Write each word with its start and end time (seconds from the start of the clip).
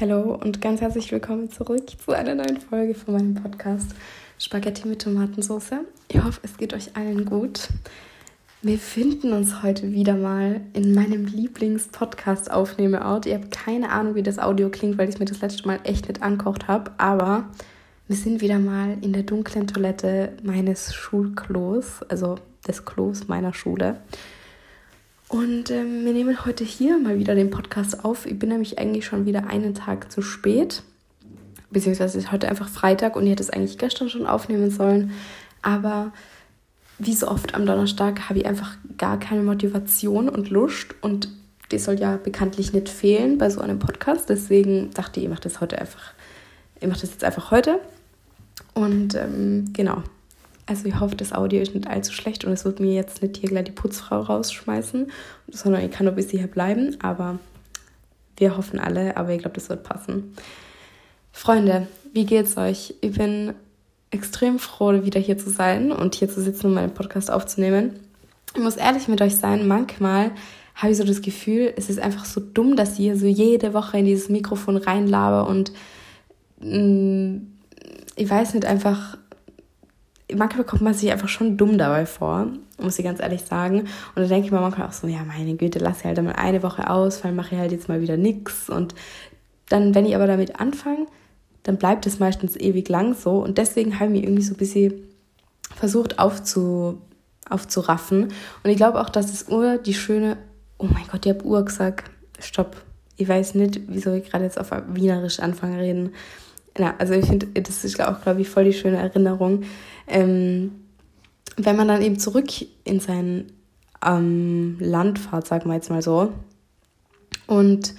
Hallo 0.00 0.38
und 0.40 0.60
ganz 0.60 0.80
herzlich 0.80 1.10
willkommen 1.10 1.50
zurück 1.50 1.90
zu 2.04 2.12
einer 2.12 2.36
neuen 2.36 2.60
Folge 2.60 2.94
von 2.94 3.14
meinem 3.14 3.34
Podcast 3.34 3.96
Spaghetti 4.38 4.86
mit 4.86 5.02
Tomatensauce. 5.02 5.72
Ich 6.06 6.22
hoffe, 6.22 6.38
es 6.44 6.56
geht 6.56 6.72
euch 6.72 6.96
allen 6.96 7.24
gut. 7.24 7.66
Wir 8.62 8.78
finden 8.78 9.32
uns 9.32 9.64
heute 9.64 9.90
wieder 9.90 10.14
mal 10.14 10.60
in 10.72 10.94
meinem 10.94 11.26
Lieblings-Podcast-Aufnehmeort. 11.26 13.26
Ihr 13.26 13.40
habt 13.40 13.50
keine 13.50 13.90
Ahnung, 13.90 14.14
wie 14.14 14.22
das 14.22 14.38
Audio 14.38 14.68
klingt, 14.68 14.98
weil 14.98 15.08
ich 15.08 15.18
mir 15.18 15.24
das 15.24 15.40
letzte 15.40 15.66
Mal 15.66 15.80
echt 15.82 16.06
nicht 16.06 16.22
ankocht 16.22 16.68
habe, 16.68 16.92
aber 16.98 17.48
wir 18.06 18.14
sind 18.14 18.40
wieder 18.40 18.60
mal 18.60 18.98
in 19.00 19.12
der 19.12 19.24
dunklen 19.24 19.66
Toilette 19.66 20.34
meines 20.44 20.94
Schulklos, 20.94 22.04
also 22.08 22.36
des 22.68 22.84
Klos 22.84 23.26
meiner 23.26 23.52
Schule. 23.52 23.96
Und 25.28 25.70
ähm, 25.70 26.06
wir 26.06 26.12
nehmen 26.12 26.46
heute 26.46 26.64
hier 26.64 26.98
mal 26.98 27.18
wieder 27.18 27.34
den 27.34 27.50
Podcast 27.50 28.04
auf. 28.04 28.24
Ich 28.24 28.38
bin 28.38 28.48
nämlich 28.48 28.78
eigentlich 28.78 29.04
schon 29.04 29.26
wieder 29.26 29.46
einen 29.46 29.74
Tag 29.74 30.10
zu 30.10 30.22
spät. 30.22 30.82
Beziehungsweise 31.70 32.16
ist 32.16 32.32
heute 32.32 32.48
einfach 32.48 32.68
Freitag 32.68 33.14
und 33.14 33.24
ich 33.24 33.32
hätte 33.32 33.42
es 33.42 33.50
eigentlich 33.50 33.76
gestern 33.76 34.08
schon 34.08 34.26
aufnehmen 34.26 34.70
sollen. 34.70 35.12
Aber 35.60 36.12
wie 36.98 37.14
so 37.14 37.28
oft 37.28 37.54
am 37.54 37.66
Donnerstag 37.66 38.30
habe 38.30 38.38
ich 38.38 38.46
einfach 38.46 38.76
gar 38.96 39.20
keine 39.20 39.42
Motivation 39.42 40.30
und 40.30 40.48
Lust. 40.48 40.94
Und 41.02 41.28
die 41.70 41.78
soll 41.78 42.00
ja 42.00 42.16
bekanntlich 42.16 42.72
nicht 42.72 42.88
fehlen 42.88 43.36
bei 43.36 43.50
so 43.50 43.60
einem 43.60 43.78
Podcast. 43.78 44.30
Deswegen 44.30 44.90
dachte 44.92 45.20
ich, 45.20 45.24
ich 45.24 45.30
mache 45.30 45.42
das 45.42 45.60
heute 45.60 45.78
einfach. 45.78 46.14
Ich 46.80 46.88
mache 46.88 47.02
das 47.02 47.10
jetzt 47.10 47.24
einfach 47.24 47.50
heute. 47.50 47.80
Und 48.72 49.14
ähm, 49.14 49.66
genau, 49.74 50.02
also 50.68 50.86
ich 50.86 51.00
hoffe, 51.00 51.16
das 51.16 51.32
Audio 51.32 51.62
ist 51.62 51.74
nicht 51.74 51.86
allzu 51.86 52.12
schlecht 52.12 52.44
und 52.44 52.52
es 52.52 52.66
wird 52.66 52.78
mir 52.78 52.92
jetzt 52.92 53.22
nicht 53.22 53.38
hier 53.38 53.48
gleich 53.48 53.64
die 53.64 53.72
Putzfrau 53.72 54.20
rausschmeißen, 54.20 55.10
sondern 55.48 55.82
ich 55.82 55.90
kann 55.90 56.04
noch 56.04 56.14
bis 56.14 56.30
hier 56.30 56.46
bleiben, 56.46 56.96
aber 57.00 57.38
wir 58.36 58.56
hoffen 58.56 58.78
alle, 58.78 59.16
aber 59.16 59.30
ich 59.30 59.38
glaube, 59.38 59.54
das 59.54 59.70
wird 59.70 59.82
passen. 59.82 60.34
Freunde, 61.32 61.88
wie 62.12 62.26
geht's 62.26 62.58
euch? 62.58 62.94
Ich 63.00 63.12
bin 63.16 63.54
extrem 64.10 64.58
froh, 64.58 65.04
wieder 65.04 65.20
hier 65.20 65.38
zu 65.38 65.48
sein 65.48 65.90
und 65.90 66.14
hier 66.14 66.28
zu 66.28 66.42
sitzen 66.42 66.66
und 66.66 66.74
meinen 66.74 66.92
Podcast 66.94 67.30
aufzunehmen. 67.30 67.98
Ich 68.54 68.60
muss 68.60 68.76
ehrlich 68.76 69.08
mit 69.08 69.22
euch 69.22 69.36
sein, 69.36 69.66
manchmal 69.66 70.32
habe 70.74 70.92
ich 70.92 70.98
so 70.98 71.04
das 71.04 71.22
Gefühl, 71.22 71.72
es 71.76 71.88
ist 71.88 71.98
einfach 71.98 72.26
so 72.26 72.40
dumm, 72.40 72.76
dass 72.76 72.92
ich 72.92 72.98
hier 72.98 73.16
so 73.16 73.26
jede 73.26 73.72
Woche 73.72 73.98
in 73.98 74.04
dieses 74.04 74.28
Mikrofon 74.28 74.76
reinlabe 74.76 75.48
und 75.48 75.72
mh, 76.60 76.78
mm, 76.78 77.46
ich 78.16 78.28
weiß 78.28 78.54
nicht, 78.54 78.66
einfach 78.66 79.16
manchmal 80.34 80.64
kommt 80.64 80.82
man 80.82 80.94
sich 80.94 81.10
einfach 81.10 81.28
schon 81.28 81.56
dumm 81.56 81.78
dabei 81.78 82.06
vor, 82.06 82.48
muss 82.80 82.98
ich 82.98 83.04
ganz 83.04 83.20
ehrlich 83.20 83.42
sagen. 83.42 83.80
Und 84.14 84.22
da 84.22 84.24
denke 84.24 84.46
ich 84.46 84.52
mir 84.52 84.60
manchmal 84.60 84.88
auch 84.88 84.92
so, 84.92 85.06
ja, 85.06 85.24
meine 85.24 85.54
Güte, 85.54 85.78
lass 85.78 86.00
ich 86.00 86.04
halt 86.04 86.22
mal 86.22 86.32
eine 86.32 86.62
Woche 86.62 86.90
aus, 86.90 87.24
weil 87.24 87.32
mache 87.32 87.54
ich 87.54 87.60
halt 87.60 87.72
jetzt 87.72 87.88
mal 87.88 88.00
wieder 88.00 88.16
nichts. 88.16 88.68
Und 88.68 88.94
dann, 89.68 89.94
wenn 89.94 90.06
ich 90.06 90.14
aber 90.14 90.26
damit 90.26 90.60
anfange, 90.60 91.06
dann 91.62 91.76
bleibt 91.76 92.06
es 92.06 92.18
meistens 92.18 92.56
ewig 92.56 92.88
lang 92.88 93.14
so. 93.14 93.38
Und 93.38 93.58
deswegen 93.58 93.98
habe 93.98 94.06
ich 94.06 94.10
mich 94.12 94.22
irgendwie 94.24 94.42
so 94.42 94.54
ein 94.54 94.58
bisschen 94.58 94.94
versucht 95.74 96.18
aufzu, 96.18 97.00
aufzuraffen. 97.48 98.24
Und 98.62 98.70
ich 98.70 98.76
glaube 98.76 99.00
auch, 99.00 99.10
dass 99.10 99.30
das 99.30 99.48
Uhr 99.48 99.78
die 99.78 99.94
schöne, 99.94 100.36
oh 100.78 100.86
mein 100.86 101.06
Gott, 101.10 101.26
ich 101.26 101.32
habe 101.32 101.44
Uhr 101.44 101.64
gesagt, 101.64 102.10
stopp. 102.38 102.76
Ich 103.16 103.28
weiß 103.28 103.54
nicht, 103.56 103.80
wieso 103.88 104.12
ich 104.12 104.30
gerade 104.30 104.44
jetzt 104.44 104.60
auf 104.60 104.70
Wienerisch 104.92 105.40
anfange 105.40 105.78
reden. 105.78 106.12
Ja, 106.78 106.94
also 106.98 107.14
ich 107.14 107.26
finde, 107.26 107.46
das 107.60 107.84
ist 107.84 108.00
auch, 108.00 108.22
glaube 108.22 108.40
ich, 108.40 108.48
voll 108.48 108.64
die 108.64 108.72
schöne 108.72 108.98
Erinnerung. 108.98 109.64
Ähm, 110.06 110.72
wenn 111.56 111.76
man 111.76 111.88
dann 111.88 112.02
eben 112.02 112.18
zurück 112.18 112.48
in 112.84 113.00
sein 113.00 113.46
ähm, 114.04 114.76
Land 114.78 115.18
fährt, 115.18 115.46
sagen 115.46 115.68
wir 115.68 115.74
jetzt 115.74 115.90
mal 115.90 116.02
so, 116.02 116.32
und 117.46 117.94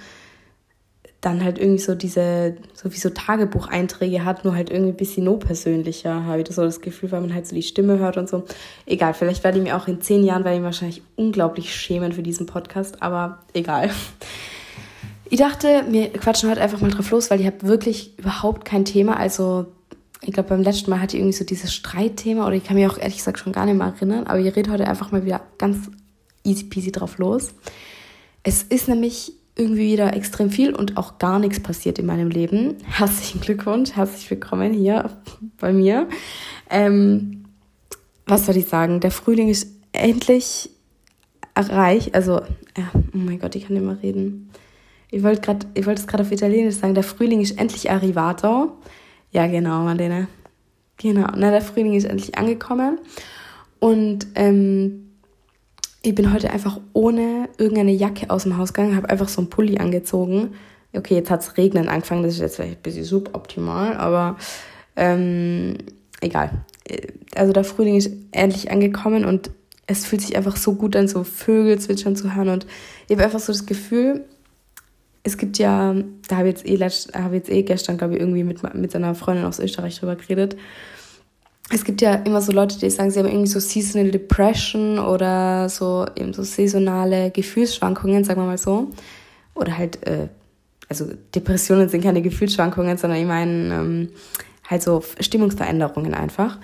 dann 1.20 1.44
halt 1.44 1.58
irgendwie 1.58 1.82
so 1.82 1.94
diese, 1.94 2.56
so 2.72 2.90
wie 2.92 2.96
so 2.96 3.10
Tagebucheinträge 3.10 4.24
hat, 4.24 4.44
nur 4.44 4.54
halt 4.54 4.70
irgendwie 4.70 4.92
ein 4.92 4.96
bisschen 4.96 5.24
no 5.24 5.36
persönlicher, 5.36 6.24
habe 6.24 6.40
ich 6.40 6.48
so 6.48 6.62
das 6.62 6.80
Gefühl, 6.80 7.12
weil 7.12 7.20
man 7.20 7.34
halt 7.34 7.46
so 7.46 7.54
die 7.54 7.62
Stimme 7.62 7.98
hört 7.98 8.16
und 8.16 8.28
so. 8.28 8.44
Egal, 8.86 9.12
vielleicht 9.12 9.44
werde 9.44 9.58
ich 9.58 9.64
mir 9.64 9.76
auch 9.76 9.86
in 9.86 10.00
zehn 10.00 10.24
Jahren, 10.24 10.44
werde 10.44 10.56
ich 10.56 10.62
wahrscheinlich 10.62 11.02
unglaublich 11.16 11.74
schämen 11.74 12.12
für 12.12 12.22
diesen 12.22 12.46
Podcast, 12.46 13.02
aber 13.02 13.40
egal. 13.52 13.90
Ich 15.32 15.38
dachte, 15.38 15.84
wir 15.88 16.12
quatschen 16.12 16.50
heute 16.50 16.60
einfach 16.60 16.80
mal 16.80 16.90
drauf 16.90 17.08
los, 17.12 17.30
weil 17.30 17.40
ich 17.40 17.46
habe 17.46 17.62
wirklich 17.62 18.18
überhaupt 18.18 18.64
kein 18.64 18.84
Thema, 18.84 19.16
also 19.16 19.66
ich 20.22 20.32
glaube, 20.32 20.48
beim 20.48 20.62
letzten 20.62 20.90
Mal 20.90 21.00
hatte 21.00 21.16
ich 21.16 21.22
irgendwie 21.22 21.38
so 21.38 21.44
dieses 21.44 21.72
Streitthema 21.72 22.44
oder 22.44 22.56
ich 22.56 22.64
kann 22.64 22.76
mich 22.76 22.88
auch 22.88 22.98
ehrlich 22.98 23.18
gesagt 23.18 23.38
schon 23.38 23.52
gar 23.52 23.64
nicht 23.64 23.76
mehr 23.76 23.86
erinnern, 23.86 24.26
aber 24.26 24.40
ich 24.40 24.56
rede 24.56 24.72
heute 24.72 24.88
einfach 24.88 25.12
mal 25.12 25.24
wieder 25.24 25.40
ganz 25.56 25.88
easy 26.42 26.64
peasy 26.64 26.90
drauf 26.90 27.18
los. 27.18 27.54
Es 28.42 28.64
ist 28.64 28.88
nämlich 28.88 29.32
irgendwie 29.54 29.92
wieder 29.92 30.14
extrem 30.14 30.50
viel 30.50 30.74
und 30.74 30.96
auch 30.96 31.18
gar 31.18 31.38
nichts 31.38 31.60
passiert 31.60 32.00
in 32.00 32.06
meinem 32.06 32.28
Leben. 32.28 32.78
Herzlichen 32.84 33.40
Glückwunsch, 33.40 33.92
herzlich 33.92 34.28
willkommen 34.30 34.72
hier 34.72 35.10
bei 35.60 35.72
mir. 35.72 36.08
Ähm, 36.68 37.44
was 38.26 38.46
soll 38.46 38.56
ich 38.56 38.66
sagen? 38.66 38.98
Der 38.98 39.12
Frühling 39.12 39.48
ist 39.48 39.68
endlich 39.92 40.70
erreicht. 41.54 42.16
Also, 42.16 42.40
ja, 42.76 42.90
oh 42.94 42.98
mein 43.16 43.38
Gott, 43.38 43.54
ich 43.54 43.66
kann 43.66 43.74
nicht 43.74 43.86
mehr 43.86 44.02
reden. 44.02 44.50
Ich 45.10 45.22
wollte 45.22 45.40
gerade, 45.40 45.66
ich 45.74 45.86
wollte 45.86 46.00
es 46.00 46.06
gerade 46.06 46.22
auf 46.22 46.32
Italienisch 46.32 46.76
sagen. 46.76 46.94
Der 46.94 47.02
Frühling 47.02 47.40
ist 47.40 47.58
endlich 47.58 47.90
arrivato. 47.90 48.72
Ja, 49.32 49.46
genau, 49.46 49.82
Marlene. 49.82 50.28
Genau. 50.96 51.26
Na, 51.36 51.50
der 51.50 51.62
Frühling 51.62 51.94
ist 51.94 52.04
endlich 52.04 52.36
angekommen. 52.38 52.98
Und 53.80 54.26
ähm, 54.34 55.10
ich 56.02 56.14
bin 56.14 56.32
heute 56.32 56.50
einfach 56.50 56.80
ohne 56.92 57.48
irgendeine 57.58 57.92
Jacke 57.92 58.30
aus 58.30 58.44
dem 58.44 58.56
Haus 58.56 58.72
gegangen, 58.72 58.96
habe 58.96 59.10
einfach 59.10 59.28
so 59.28 59.40
einen 59.40 59.50
Pulli 59.50 59.78
angezogen. 59.78 60.54
Okay, 60.92 61.14
jetzt 61.14 61.30
hat 61.30 61.40
es 61.40 61.56
regnen 61.56 61.88
angefangen, 61.88 62.22
das 62.22 62.34
ist 62.34 62.40
jetzt 62.40 62.56
vielleicht 62.56 62.78
ein 62.78 62.82
bisschen 62.82 63.04
suboptimal, 63.04 63.96
aber 63.96 64.36
ähm, 64.96 65.76
egal. 66.20 66.64
Also 67.34 67.52
der 67.52 67.64
Frühling 67.64 67.96
ist 67.96 68.10
endlich 68.32 68.70
angekommen 68.70 69.24
und 69.24 69.50
es 69.86 70.06
fühlt 70.06 70.22
sich 70.22 70.36
einfach 70.36 70.56
so 70.56 70.74
gut 70.74 70.96
an, 70.96 71.06
so 71.06 71.24
Vögel 71.24 71.78
zwitschern 71.78 72.16
zu 72.16 72.34
hören. 72.34 72.48
Und 72.48 72.66
ich 73.06 73.16
habe 73.16 73.24
einfach 73.24 73.40
so 73.40 73.52
das 73.52 73.66
Gefühl, 73.66 74.24
es 75.22 75.36
gibt 75.36 75.58
ja, 75.58 75.94
da 76.28 76.36
habe 76.36 76.48
ich 76.48 76.54
jetzt 76.56 76.66
eh, 76.66 76.76
letzt, 76.76 77.14
hab 77.14 77.32
jetzt 77.32 77.50
eh 77.50 77.62
gestern, 77.62 77.98
glaube 77.98 78.14
ich, 78.14 78.20
irgendwie 78.20 78.44
mit, 78.44 78.62
mit 78.74 78.90
seiner 78.90 79.14
Freundin 79.14 79.44
aus 79.44 79.58
Österreich 79.58 79.98
drüber 79.98 80.16
geredet. 80.16 80.56
Es 81.72 81.84
gibt 81.84 82.00
ja 82.00 82.14
immer 82.14 82.40
so 82.40 82.52
Leute, 82.52 82.78
die 82.78 82.90
sagen, 82.90 83.10
sie 83.10 83.20
haben 83.20 83.28
irgendwie 83.28 83.46
so 83.46 83.60
Seasonal 83.60 84.10
Depression 84.10 84.98
oder 84.98 85.68
so 85.68 86.06
eben 86.16 86.32
so 86.32 86.42
saisonale 86.42 87.30
Gefühlsschwankungen, 87.30 88.24
sagen 88.24 88.40
wir 88.40 88.46
mal 88.46 88.58
so. 88.58 88.90
Oder 89.54 89.78
halt, 89.78 90.04
äh, 90.06 90.28
also 90.88 91.06
Depressionen 91.34 91.88
sind 91.88 92.02
keine 92.02 92.22
Gefühlsschwankungen, 92.22 92.96
sondern 92.96 93.20
ich 93.20 93.26
meine 93.26 93.74
ähm, 93.74 94.08
halt 94.68 94.82
so 94.82 95.02
Stimmungsveränderungen 95.20 96.14
einfach. 96.14 96.58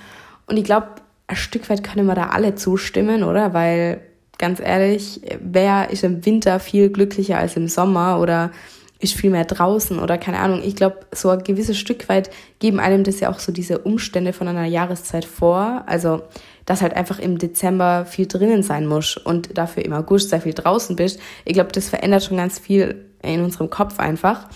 Und 0.46 0.56
ich 0.56 0.64
glaube, 0.64 0.88
ein 1.28 1.36
Stück 1.36 1.68
weit 1.70 1.84
können 1.84 2.06
wir 2.06 2.14
da 2.14 2.28
alle 2.28 2.54
zustimmen, 2.54 3.22
oder? 3.22 3.52
Weil 3.52 4.00
ganz 4.38 4.60
ehrlich, 4.60 5.20
wer 5.40 5.90
ist 5.90 6.04
im 6.04 6.24
Winter 6.24 6.60
viel 6.60 6.90
glücklicher 6.90 7.38
als 7.38 7.56
im 7.56 7.68
Sommer 7.68 8.20
oder 8.20 8.50
ist 8.98 9.14
viel 9.14 9.30
mehr 9.30 9.44
draußen 9.44 9.98
oder 9.98 10.16
keine 10.16 10.38
Ahnung. 10.38 10.62
Ich 10.64 10.74
glaube, 10.74 11.00
so 11.12 11.28
ein 11.28 11.44
gewisses 11.44 11.76
Stück 11.76 12.08
weit 12.08 12.30
geben 12.60 12.80
einem 12.80 13.04
das 13.04 13.20
ja 13.20 13.30
auch 13.30 13.38
so 13.38 13.52
diese 13.52 13.78
Umstände 13.78 14.32
von 14.32 14.48
einer 14.48 14.64
Jahreszeit 14.64 15.26
vor. 15.26 15.84
Also, 15.86 16.22
dass 16.64 16.80
halt 16.82 16.94
einfach 16.94 17.18
im 17.18 17.38
Dezember 17.38 18.06
viel 18.06 18.26
drinnen 18.26 18.62
sein 18.62 18.86
muss 18.86 19.16
und 19.16 19.56
dafür 19.56 19.84
im 19.84 19.92
August 19.92 20.30
sehr 20.30 20.40
viel 20.40 20.54
draußen 20.54 20.96
bist. 20.96 21.20
Ich 21.44 21.52
glaube, 21.52 21.72
das 21.72 21.88
verändert 21.88 22.24
schon 22.24 22.38
ganz 22.38 22.58
viel 22.58 23.04
in 23.22 23.42
unserem 23.44 23.68
Kopf 23.68 23.98
einfach. 23.98 24.48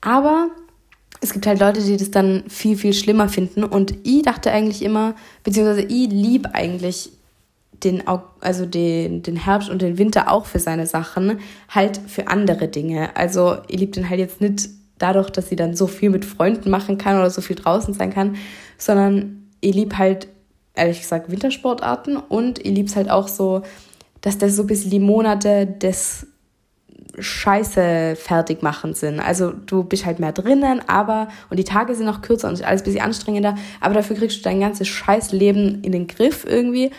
Aber 0.00 0.48
es 1.20 1.32
gibt 1.32 1.46
halt 1.46 1.58
Leute, 1.58 1.82
die 1.82 1.96
das 1.96 2.10
dann 2.10 2.44
viel, 2.48 2.76
viel 2.76 2.92
schlimmer 2.92 3.28
finden. 3.28 3.64
Und 3.64 3.94
ich 4.04 4.22
dachte 4.22 4.52
eigentlich 4.52 4.82
immer, 4.82 5.14
beziehungsweise 5.42 5.82
ich 5.82 6.08
liebe 6.08 6.54
eigentlich 6.54 7.10
den, 7.84 8.02
also 8.40 8.66
den, 8.66 9.22
den 9.22 9.36
Herbst 9.36 9.68
und 9.68 9.82
den 9.82 9.98
Winter 9.98 10.30
auch 10.30 10.46
für 10.46 10.58
seine 10.58 10.86
Sachen, 10.86 11.40
halt 11.68 12.00
für 12.06 12.28
andere 12.28 12.68
Dinge. 12.68 13.14
Also 13.16 13.56
ihr 13.68 13.78
liebt 13.78 13.96
ihn 13.96 14.08
halt 14.08 14.20
jetzt 14.20 14.40
nicht 14.40 14.68
dadurch, 14.98 15.30
dass 15.30 15.48
sie 15.48 15.56
dann 15.56 15.76
so 15.76 15.86
viel 15.86 16.10
mit 16.10 16.24
Freunden 16.24 16.70
machen 16.70 16.98
kann 16.98 17.18
oder 17.18 17.30
so 17.30 17.40
viel 17.40 17.56
draußen 17.56 17.94
sein 17.94 18.12
kann, 18.12 18.36
sondern 18.78 19.48
ihr 19.60 19.72
liebt 19.72 19.98
halt, 19.98 20.28
ehrlich 20.74 21.00
gesagt, 21.00 21.30
Wintersportarten 21.30 22.16
und 22.16 22.64
ihr 22.64 22.72
liebt 22.72 22.94
halt 22.96 23.10
auch 23.10 23.28
so, 23.28 23.62
dass 24.20 24.38
das 24.38 24.56
so 24.56 24.62
ein 24.62 24.66
bisschen 24.66 24.90
die 24.90 25.00
Monate 25.00 25.66
des 25.66 26.26
Scheiße 27.18 28.14
fertig 28.16 28.62
machen 28.62 28.94
sind. 28.94 29.20
Also 29.20 29.52
du 29.52 29.84
bist 29.84 30.04
halt 30.04 30.18
mehr 30.18 30.32
drinnen, 30.32 30.82
aber 30.86 31.28
und 31.48 31.58
die 31.58 31.64
Tage 31.64 31.94
sind 31.94 32.06
noch 32.06 32.20
kürzer 32.20 32.48
und 32.48 32.62
alles 32.62 32.82
ein 32.82 32.84
bisschen 32.84 33.00
anstrengender, 33.00 33.56
aber 33.80 33.94
dafür 33.94 34.16
kriegst 34.16 34.38
du 34.38 34.42
dein 34.42 34.60
ganzes 34.60 34.88
Scheißleben 34.88 35.82
in 35.82 35.92
den 35.92 36.06
Griff 36.06 36.44
irgendwie 36.46 36.90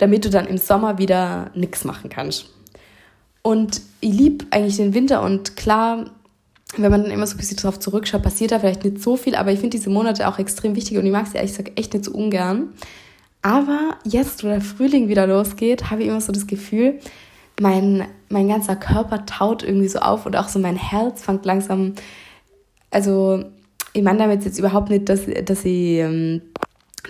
damit 0.00 0.24
du 0.24 0.30
dann 0.30 0.46
im 0.46 0.56
Sommer 0.56 0.98
wieder 0.98 1.50
nichts 1.54 1.84
machen 1.84 2.08
kannst. 2.08 2.46
Und 3.42 3.82
ich 4.00 4.12
liebe 4.12 4.46
eigentlich 4.50 4.76
den 4.76 4.94
Winter 4.94 5.22
und 5.22 5.56
klar, 5.56 6.10
wenn 6.76 6.90
man 6.90 7.02
dann 7.02 7.12
immer 7.12 7.26
so 7.26 7.34
ein 7.34 7.38
bisschen 7.38 7.58
drauf 7.58 7.78
zurückschaut, 7.78 8.22
passiert 8.22 8.52
da 8.52 8.58
vielleicht 8.58 8.84
nicht 8.84 9.02
so 9.02 9.16
viel, 9.16 9.34
aber 9.34 9.52
ich 9.52 9.60
finde 9.60 9.76
diese 9.76 9.90
Monate 9.90 10.26
auch 10.26 10.38
extrem 10.38 10.74
wichtig 10.74 10.96
und 10.96 11.04
ich 11.04 11.12
mag 11.12 11.26
sie 11.26 11.36
ehrlich 11.36 11.56
gesagt 11.56 11.78
echt 11.78 11.92
nicht 11.92 12.06
so 12.06 12.12
ungern. 12.12 12.72
Aber 13.42 13.96
jetzt, 14.04 14.42
wo 14.42 14.48
der 14.48 14.62
Frühling 14.62 15.08
wieder 15.08 15.26
losgeht, 15.26 15.90
habe 15.90 16.02
ich 16.02 16.08
immer 16.08 16.20
so 16.20 16.32
das 16.32 16.46
Gefühl, 16.46 16.98
mein, 17.60 18.06
mein 18.30 18.48
ganzer 18.48 18.76
Körper 18.76 19.26
taut 19.26 19.62
irgendwie 19.62 19.88
so 19.88 19.98
auf 19.98 20.24
und 20.24 20.36
auch 20.36 20.48
so 20.48 20.58
mein 20.58 20.76
Herz 20.76 21.22
fängt 21.24 21.44
langsam 21.44 21.94
Also, 22.90 23.44
ich 23.92 24.02
meine 24.02 24.18
damit 24.18 24.44
jetzt 24.44 24.58
überhaupt 24.58 24.88
nicht, 24.88 25.08
dass, 25.08 25.22
dass 25.44 25.64
ich, 25.64 25.98
ähm, 25.98 26.40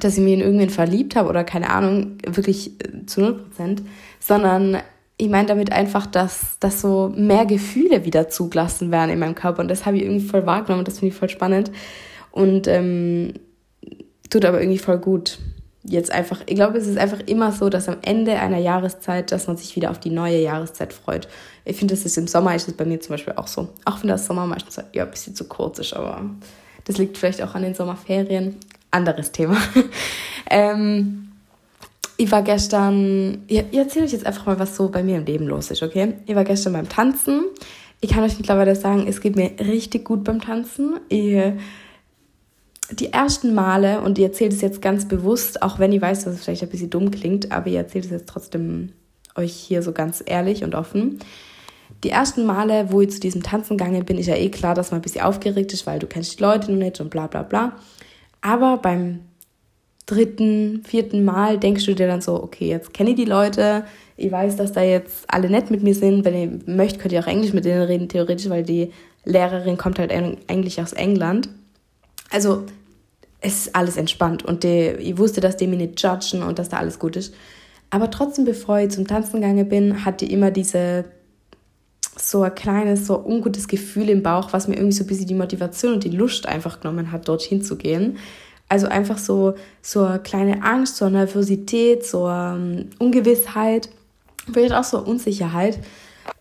dass 0.00 0.16
ich 0.16 0.22
mich 0.22 0.34
in 0.34 0.40
irgendwen 0.40 0.70
verliebt 0.70 1.16
habe 1.16 1.28
oder 1.28 1.44
keine 1.44 1.70
Ahnung, 1.70 2.18
wirklich 2.26 2.72
äh, 2.80 3.06
zu 3.06 3.20
0 3.20 3.34
Prozent, 3.34 3.82
sondern 4.20 4.78
ich 5.20 5.28
meine 5.28 5.48
damit 5.48 5.70
einfach, 5.70 6.06
dass, 6.06 6.58
dass 6.60 6.80
so 6.80 7.12
mehr 7.14 7.44
Gefühle 7.44 8.04
wieder 8.04 8.28
zugelassen 8.28 8.90
werden 8.90 9.10
in 9.10 9.18
meinem 9.18 9.34
Körper. 9.34 9.60
Und 9.60 9.68
das 9.68 9.84
habe 9.84 9.98
ich 9.98 10.04
irgendwie 10.04 10.26
voll 10.26 10.46
wahrgenommen. 10.46 10.84
Das 10.84 10.98
finde 10.98 11.12
ich 11.12 11.18
voll 11.18 11.28
spannend. 11.28 11.70
Und 12.30 12.66
ähm, 12.66 13.34
tut 14.30 14.46
aber 14.46 14.60
irgendwie 14.60 14.78
voll 14.78 14.98
gut. 14.98 15.38
Jetzt 15.82 16.10
einfach, 16.10 16.40
ich 16.46 16.54
glaube, 16.54 16.78
es 16.78 16.86
ist 16.86 16.98
einfach 16.98 17.20
immer 17.26 17.52
so, 17.52 17.68
dass 17.68 17.88
am 17.88 17.98
Ende 18.02 18.38
einer 18.38 18.58
Jahreszeit, 18.58 19.30
dass 19.32 19.46
man 19.46 19.56
sich 19.58 19.76
wieder 19.76 19.90
auf 19.90 19.98
die 19.98 20.10
neue 20.10 20.40
Jahreszeit 20.40 20.92
freut. 20.92 21.28
Ich 21.64 21.76
finde, 21.76 21.94
das 21.94 22.06
ist 22.06 22.16
im 22.16 22.26
Sommer, 22.26 22.54
ist 22.54 22.68
es 22.68 22.74
bei 22.74 22.84
mir 22.86 23.00
zum 23.00 23.14
Beispiel 23.14 23.34
auch 23.36 23.46
so. 23.46 23.68
Auch 23.84 24.02
wenn 24.02 24.08
das 24.08 24.26
Sommer 24.26 24.46
meistens 24.46 24.82
ja, 24.92 25.04
ein 25.04 25.10
bisschen 25.10 25.34
zu 25.34 25.44
kurz 25.44 25.78
ist, 25.78 25.94
aber 25.94 26.22
das 26.84 26.96
liegt 26.98 27.18
vielleicht 27.18 27.42
auch 27.42 27.54
an 27.54 27.62
den 27.62 27.74
Sommerferien. 27.74 28.56
Anderes 28.90 29.32
Thema. 29.32 29.56
ähm, 30.50 31.32
ich 32.16 32.30
war 32.30 32.42
gestern, 32.42 33.44
ich, 33.46 33.64
ich 33.70 33.78
erzähle 33.78 34.04
euch 34.04 34.12
jetzt 34.12 34.26
einfach 34.26 34.46
mal, 34.46 34.58
was 34.58 34.76
so 34.76 34.88
bei 34.88 35.02
mir 35.02 35.16
im 35.16 35.24
Leben 35.24 35.46
los 35.46 35.70
ist, 35.70 35.82
okay? 35.82 36.14
Ich 36.26 36.34
war 36.34 36.44
gestern 36.44 36.74
beim 36.74 36.88
Tanzen. 36.88 37.44
Ich 38.00 38.10
kann 38.10 38.24
euch 38.24 38.36
mittlerweile 38.38 38.76
sagen, 38.76 39.06
es 39.06 39.20
geht 39.20 39.36
mir 39.36 39.52
richtig 39.58 40.04
gut 40.04 40.24
beim 40.24 40.40
Tanzen. 40.40 41.00
Ich, 41.08 41.40
die 42.90 43.12
ersten 43.12 43.54
Male, 43.54 44.00
und 44.00 44.18
ich 44.18 44.24
erzähle 44.24 44.50
es 44.50 44.60
jetzt 44.60 44.82
ganz 44.82 45.06
bewusst, 45.06 45.62
auch 45.62 45.78
wenn 45.78 45.92
ich 45.92 46.02
weiß, 46.02 46.24
dass 46.24 46.34
es 46.34 46.44
vielleicht 46.44 46.62
ein 46.62 46.68
bisschen 46.68 46.90
dumm 46.90 47.10
klingt, 47.10 47.52
aber 47.52 47.68
ich 47.68 47.74
erzähle 47.74 48.04
es 48.04 48.10
jetzt 48.10 48.28
trotzdem 48.28 48.92
euch 49.36 49.52
hier 49.52 49.82
so 49.82 49.92
ganz 49.92 50.22
ehrlich 50.24 50.64
und 50.64 50.74
offen. 50.74 51.20
Die 52.04 52.10
ersten 52.10 52.44
Male, 52.44 52.86
wo 52.90 53.00
ich 53.00 53.10
zu 53.10 53.20
diesem 53.20 53.42
Tanzen 53.42 53.76
gegangen 53.76 54.04
bin, 54.04 54.18
ist 54.18 54.26
ja 54.26 54.36
eh 54.36 54.48
klar, 54.48 54.74
dass 54.74 54.90
man 54.90 55.00
ein 55.00 55.02
bisschen 55.02 55.22
aufgeregt 55.22 55.72
ist, 55.72 55.86
weil 55.86 55.98
du 55.98 56.06
kennst 56.06 56.38
die 56.38 56.42
Leute 56.42 56.72
noch 56.72 56.78
nicht 56.78 57.00
und 57.00 57.10
bla 57.10 57.26
bla 57.26 57.42
bla. 57.42 57.76
Aber 58.40 58.78
beim 58.78 59.20
dritten, 60.06 60.82
vierten 60.84 61.24
Mal 61.24 61.58
denkst 61.58 61.86
du 61.86 61.94
dir 61.94 62.06
dann 62.06 62.20
so, 62.20 62.42
okay, 62.42 62.68
jetzt 62.68 62.92
kenne 62.92 63.10
ich 63.10 63.16
die 63.16 63.24
Leute, 63.24 63.84
ich 64.16 64.30
weiß, 64.30 64.56
dass 64.56 64.72
da 64.72 64.82
jetzt 64.82 65.24
alle 65.28 65.48
nett 65.48 65.70
mit 65.70 65.82
mir 65.82 65.94
sind. 65.94 66.24
Wenn 66.24 66.34
ihr 66.34 66.74
möchtet, 66.74 67.00
könnt 67.00 67.12
ihr 67.12 67.20
auch 67.20 67.26
Englisch 67.26 67.52
mit 67.52 67.64
denen 67.64 67.82
reden, 67.82 68.08
theoretisch, 68.08 68.50
weil 68.50 68.62
die 68.62 68.92
Lehrerin 69.24 69.78
kommt 69.78 69.98
halt 69.98 70.12
eigentlich 70.12 70.80
aus 70.80 70.92
England. 70.92 71.48
Also 72.30 72.64
es 73.40 73.66
ist 73.66 73.76
alles 73.76 73.96
entspannt 73.96 74.44
und 74.44 74.64
die, 74.64 74.90
ich 74.98 75.16
wusste, 75.16 75.40
dass 75.40 75.56
die 75.56 75.66
mich 75.66 75.78
nicht 75.78 76.02
judgen 76.02 76.42
und 76.42 76.58
dass 76.58 76.68
da 76.68 76.78
alles 76.78 76.98
gut 76.98 77.16
ist. 77.16 77.34
Aber 77.88 78.10
trotzdem, 78.10 78.44
bevor 78.44 78.78
ich 78.78 78.90
zum 78.90 79.06
Tanzen 79.06 79.40
gegangen 79.40 79.68
bin, 79.68 80.04
hatte 80.04 80.24
ich 80.24 80.32
immer 80.32 80.50
diese 80.50 81.06
so 82.16 82.42
ein 82.42 82.54
kleines, 82.54 83.06
so 83.06 83.18
ungutes 83.18 83.68
Gefühl 83.68 84.08
im 84.08 84.22
Bauch, 84.22 84.52
was 84.52 84.68
mir 84.68 84.74
irgendwie 84.74 84.96
so 84.96 85.04
ein 85.04 85.06
bisschen 85.06 85.26
die 85.26 85.34
Motivation 85.34 85.94
und 85.94 86.04
die 86.04 86.10
Lust 86.10 86.46
einfach 86.46 86.80
genommen 86.80 87.12
hat, 87.12 87.28
dorthin 87.28 87.62
zu 87.62 87.76
gehen. 87.76 88.18
Also 88.68 88.86
einfach 88.86 89.18
so, 89.18 89.54
so 89.82 90.04
eine 90.04 90.20
kleine 90.20 90.62
Angst, 90.62 90.96
so 90.96 91.04
eine 91.04 91.18
Nervosität, 91.18 92.06
so 92.06 92.26
eine 92.26 92.80
ähm, 92.80 92.90
Ungewissheit, 92.98 93.88
vielleicht 94.52 94.72
auch 94.72 94.84
so 94.84 94.98
eine 94.98 95.06
Unsicherheit, 95.06 95.78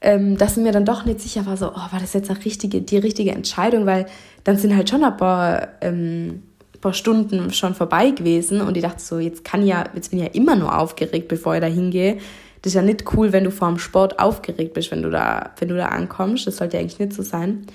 ähm, 0.02 0.38
dass 0.38 0.56
mir 0.56 0.72
dann 0.72 0.86
doch 0.86 1.06
nicht 1.06 1.22
sicher 1.22 1.46
war, 1.46 1.58
so, 1.58 1.70
oh, 1.70 1.92
war 1.92 2.00
das 2.00 2.14
jetzt 2.14 2.30
richtige, 2.46 2.82
die 2.82 2.98
richtige 2.98 3.32
Entscheidung, 3.32 3.86
weil 3.86 4.06
dann 4.44 4.58
sind 4.58 4.76
halt 4.76 4.90
schon 4.90 5.04
ein 5.04 5.18
paar, 5.18 5.70
ähm, 5.82 6.44
paar 6.82 6.94
Stunden 6.94 7.52
schon 7.52 7.76
vorbei 7.76 8.12
gewesen 8.12 8.62
und 8.62 8.78
ich 8.78 8.84
dachte 8.84 9.02
so, 9.02 9.20
jetzt 9.20 9.44
kann 9.44 9.66
ja, 9.66 9.86
jetzt 9.96 10.12
bin 10.12 10.20
ich 10.20 10.26
ja 10.26 10.32
immer 10.32 10.56
nur 10.56 10.78
aufgeregt, 10.78 11.28
bevor 11.28 11.56
ich 11.56 11.62
da 11.62 11.68
hingehe. 11.68 12.20
Das 12.62 12.72
ist 12.72 12.76
ja 12.76 12.82
nicht 12.82 13.06
cool, 13.16 13.32
wenn 13.32 13.44
du 13.44 13.52
vor 13.52 13.70
dem 13.70 13.80
Sport 13.80 14.20
aufgeregt 14.20 14.74
bist, 14.74 14.92
wenn 14.92 15.02
du 15.02 15.10
da, 15.10 15.52
wenn 15.58 15.70
du 15.70 15.78
da 15.78 15.88
ankommst. 15.88 16.46
Das 16.48 16.58
sollte 16.58 16.78
eigentlich 16.78 17.00
nicht 17.00 17.14
so 17.14 17.24
sein. 17.24 17.66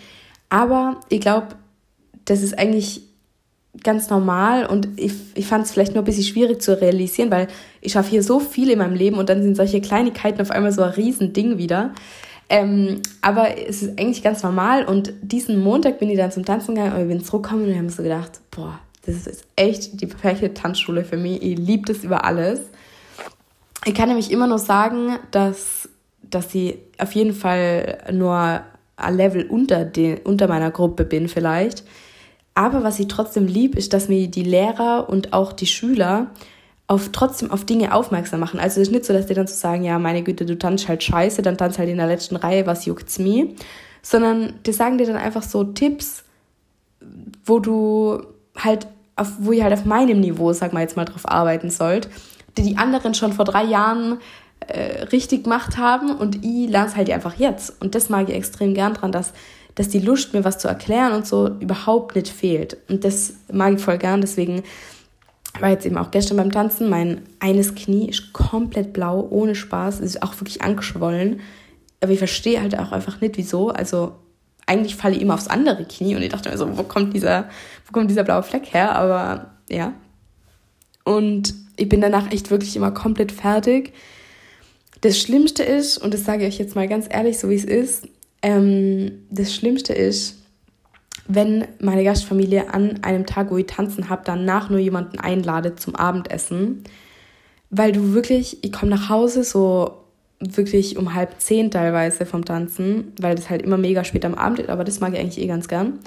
Aber 0.50 1.00
ich 1.08 1.20
glaube, 1.20 1.48
das 2.24 2.42
ist 2.42 2.58
eigentlich 2.58 3.02
ganz 3.82 4.08
normal 4.08 4.66
und 4.66 4.88
ich, 4.96 5.12
ich 5.34 5.46
fand 5.46 5.64
es 5.64 5.72
vielleicht 5.72 5.94
nur 5.94 6.02
ein 6.02 6.06
bisschen 6.06 6.24
schwierig 6.24 6.62
zu 6.62 6.80
realisieren, 6.80 7.30
weil 7.30 7.48
ich 7.80 7.92
schaffe 7.92 8.10
hier 8.10 8.22
so 8.22 8.38
viel 8.38 8.70
in 8.70 8.78
meinem 8.78 8.94
Leben 8.94 9.16
und 9.18 9.28
dann 9.28 9.42
sind 9.42 9.56
solche 9.56 9.80
Kleinigkeiten 9.80 10.40
auf 10.40 10.50
einmal 10.50 10.72
so 10.72 10.82
ein 10.82 10.90
Riesending 10.90 11.58
wieder. 11.58 11.92
Ähm, 12.48 13.00
aber 13.20 13.58
es 13.58 13.82
ist 13.82 13.98
eigentlich 13.98 14.22
ganz 14.22 14.42
normal 14.42 14.84
und 14.84 15.12
diesen 15.22 15.62
Montag 15.62 15.98
bin 15.98 16.10
ich 16.10 16.18
dann 16.18 16.30
zum 16.30 16.44
Tanzen 16.44 16.74
gegangen 16.74 16.94
und 16.94 17.02
ich 17.02 17.08
bin 17.08 17.24
zurückgekommen 17.24 17.64
und 17.64 17.70
ich 17.70 17.76
habe 17.76 17.86
mir 17.86 17.90
so 17.90 18.02
gedacht, 18.02 18.40
boah, 18.50 18.78
das 19.06 19.26
ist 19.26 19.44
echt 19.56 20.00
die 20.00 20.06
perfekte 20.06 20.54
Tanzschule 20.54 21.04
für 21.04 21.16
mich. 21.16 21.42
Ich 21.42 21.58
liebe 21.58 21.92
das 21.92 22.04
über 22.04 22.24
alles. 22.24 22.60
Ich 23.84 23.94
kann 23.94 24.08
nämlich 24.08 24.30
immer 24.30 24.46
nur 24.46 24.58
sagen, 24.58 25.18
dass, 25.30 25.88
dass 26.22 26.50
sie 26.50 26.78
auf 26.98 27.12
jeden 27.12 27.34
Fall 27.34 27.98
nur 28.12 28.62
ein 28.96 29.16
Level 29.16 29.46
unter, 29.46 29.84
den, 29.84 30.18
unter 30.18 30.48
meiner 30.48 30.70
Gruppe 30.70 31.04
bin 31.04 31.28
vielleicht 31.28 31.84
aber 32.54 32.84
was 32.84 33.00
ich 33.00 33.08
trotzdem 33.08 33.46
lieb, 33.46 33.76
ist, 33.76 33.92
dass 33.92 34.08
mir 34.08 34.28
die 34.28 34.44
Lehrer 34.44 35.08
und 35.08 35.32
auch 35.32 35.52
die 35.52 35.66
Schüler 35.66 36.28
auf 36.86 37.10
trotzdem 37.12 37.50
auf 37.50 37.64
Dinge 37.64 37.94
aufmerksam 37.94 38.40
machen. 38.40 38.60
Also 38.60 38.80
es 38.80 38.88
ist 38.88 38.92
nicht 38.92 39.06
so, 39.06 39.12
dass 39.12 39.26
die 39.26 39.34
dann 39.34 39.46
so 39.46 39.54
sagen, 39.54 39.82
ja, 39.82 39.98
meine 39.98 40.22
Güte, 40.22 40.46
du 40.46 40.56
tanzt 40.56 40.86
halt 40.86 41.02
scheiße, 41.02 41.42
dann 41.42 41.58
tanzt 41.58 41.78
halt 41.78 41.88
in 41.88 41.96
der 41.96 42.06
letzten 42.06 42.36
Reihe, 42.36 42.66
was 42.66 42.84
juckt's 42.84 43.18
mir? 43.18 43.48
Sondern 44.02 44.54
die 44.66 44.72
sagen 44.72 44.98
dir 44.98 45.06
dann 45.06 45.16
einfach 45.16 45.42
so 45.42 45.64
Tipps, 45.64 46.24
wo 47.44 47.58
du 47.58 48.22
halt 48.56 48.86
auf, 49.16 49.32
wo 49.38 49.52
ihr 49.52 49.64
halt 49.64 49.72
auf 49.72 49.84
meinem 49.84 50.20
Niveau, 50.20 50.52
sag 50.52 50.72
mal 50.72 50.80
jetzt 50.80 50.96
mal, 50.96 51.06
drauf 51.06 51.28
arbeiten 51.28 51.70
sollt, 51.70 52.08
die 52.56 52.62
die 52.62 52.76
anderen 52.76 53.14
schon 53.14 53.32
vor 53.32 53.44
drei 53.44 53.64
Jahren 53.64 54.18
äh, 54.66 55.02
richtig 55.04 55.44
gemacht 55.44 55.76
haben 55.76 56.10
und 56.10 56.44
ich 56.44 56.68
lerne 56.68 56.88
es 56.88 56.96
halt 56.96 57.10
einfach 57.10 57.34
jetzt. 57.36 57.80
Und 57.82 57.94
das 57.94 58.08
mag 58.08 58.28
ich 58.28 58.34
extrem 58.34 58.74
gern 58.74 58.94
dran, 58.94 59.12
dass 59.12 59.32
dass 59.74 59.88
die 59.88 59.98
Lust, 59.98 60.34
mir 60.34 60.44
was 60.44 60.58
zu 60.58 60.68
erklären 60.68 61.12
und 61.12 61.26
so 61.26 61.48
überhaupt 61.60 62.14
nicht 62.14 62.28
fehlt. 62.28 62.76
Und 62.88 63.04
das 63.04 63.34
mag 63.52 63.74
ich 63.74 63.80
voll 63.80 63.98
gern. 63.98 64.20
Deswegen 64.20 64.62
war 65.58 65.70
jetzt 65.70 65.86
eben 65.86 65.98
auch 65.98 66.10
gestern 66.10 66.36
beim 66.36 66.52
Tanzen. 66.52 66.88
Mein 66.88 67.22
eines 67.40 67.74
Knie 67.74 68.08
ist 68.08 68.32
komplett 68.32 68.92
blau, 68.92 69.26
ohne 69.30 69.54
Spaß. 69.54 70.00
Ist 70.00 70.22
auch 70.22 70.40
wirklich 70.40 70.62
angeschwollen. 70.62 71.40
Aber 72.00 72.12
ich 72.12 72.18
verstehe 72.18 72.60
halt 72.60 72.78
auch 72.78 72.92
einfach 72.92 73.20
nicht, 73.20 73.36
wieso. 73.36 73.70
Also 73.70 74.12
eigentlich 74.66 74.96
falle 74.96 75.16
ich 75.16 75.22
immer 75.22 75.34
aufs 75.34 75.48
andere 75.48 75.84
Knie 75.84 76.14
und 76.14 76.22
ich 76.22 76.30
dachte 76.30 76.50
mir 76.50 76.56
so, 76.56 76.78
wo 76.78 76.84
kommt 76.84 77.14
dieser, 77.14 77.48
wo 77.86 77.92
kommt 77.92 78.10
dieser 78.10 78.24
blaue 78.24 78.42
Fleck 78.42 78.72
her? 78.72 78.94
Aber 78.94 79.50
ja. 79.68 79.92
Und 81.04 81.54
ich 81.76 81.88
bin 81.88 82.00
danach 82.00 82.30
echt 82.32 82.50
wirklich 82.50 82.76
immer 82.76 82.90
komplett 82.90 83.32
fertig. 83.32 83.92
Das 85.00 85.18
Schlimmste 85.18 85.62
ist, 85.62 85.98
und 85.98 86.14
das 86.14 86.24
sage 86.24 86.46
ich 86.46 86.54
euch 86.54 86.58
jetzt 86.58 86.76
mal 86.76 86.88
ganz 86.88 87.06
ehrlich, 87.10 87.38
so 87.38 87.50
wie 87.50 87.56
es 87.56 87.64
ist, 87.64 88.08
ähm, 88.42 89.26
das 89.30 89.54
Schlimmste 89.54 89.92
ist, 89.92 90.38
wenn 91.26 91.66
meine 91.80 92.04
Gastfamilie 92.04 92.72
an 92.72 93.02
einem 93.02 93.26
Tag, 93.26 93.50
wo 93.50 93.56
ich 93.56 93.66
tanzen 93.66 94.08
habe, 94.08 94.22
danach 94.24 94.70
nur 94.70 94.78
jemanden 94.78 95.18
einladet 95.18 95.80
zum 95.80 95.94
Abendessen. 95.94 96.84
Weil 97.70 97.92
du 97.92 98.12
wirklich, 98.12 98.62
ich 98.62 98.72
komme 98.72 98.90
nach 98.90 99.08
Hause 99.08 99.42
so 99.42 100.04
wirklich 100.40 100.98
um 100.98 101.14
halb 101.14 101.40
zehn 101.40 101.70
teilweise 101.70 102.26
vom 102.26 102.44
Tanzen, 102.44 103.12
weil 103.20 103.34
das 103.34 103.48
halt 103.48 103.62
immer 103.62 103.78
mega 103.78 104.04
spät 104.04 104.24
am 104.24 104.34
Abend 104.34 104.58
ist, 104.58 104.68
aber 104.68 104.84
das 104.84 105.00
mag 105.00 105.14
ich 105.14 105.20
eigentlich 105.20 105.42
eh 105.42 105.46
ganz 105.46 105.68
gern. 105.68 106.00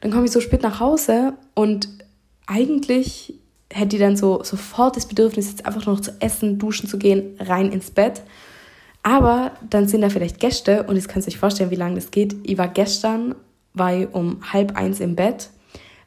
Dann 0.00 0.10
komme 0.10 0.26
ich 0.26 0.32
so 0.32 0.40
spät 0.40 0.62
nach 0.62 0.80
Hause 0.80 1.34
und 1.54 1.88
eigentlich 2.46 3.34
hätte 3.72 3.96
ich 3.96 4.02
dann 4.02 4.16
so 4.16 4.42
sofort 4.42 4.96
das 4.96 5.06
Bedürfnis, 5.06 5.50
jetzt 5.50 5.66
einfach 5.66 5.86
noch 5.86 6.00
zu 6.00 6.12
essen, 6.20 6.58
duschen 6.58 6.88
zu 6.88 6.98
gehen, 6.98 7.36
rein 7.38 7.70
ins 7.70 7.90
Bett. 7.90 8.22
Aber 9.02 9.52
dann 9.68 9.88
sind 9.88 10.02
da 10.02 10.10
vielleicht 10.10 10.40
Gäste 10.40 10.84
und 10.84 10.96
jetzt 10.96 11.08
kannst 11.08 11.28
du 11.28 11.30
euch 11.30 11.38
vorstellen, 11.38 11.70
wie 11.70 11.76
lange 11.76 11.94
das 11.94 12.10
geht. 12.10 12.36
Ich 12.42 12.58
war 12.58 12.68
gestern, 12.68 13.34
war 13.74 13.94
ich 13.94 14.08
um 14.12 14.40
halb 14.52 14.76
eins 14.76 15.00
im 15.00 15.14
Bett, 15.14 15.50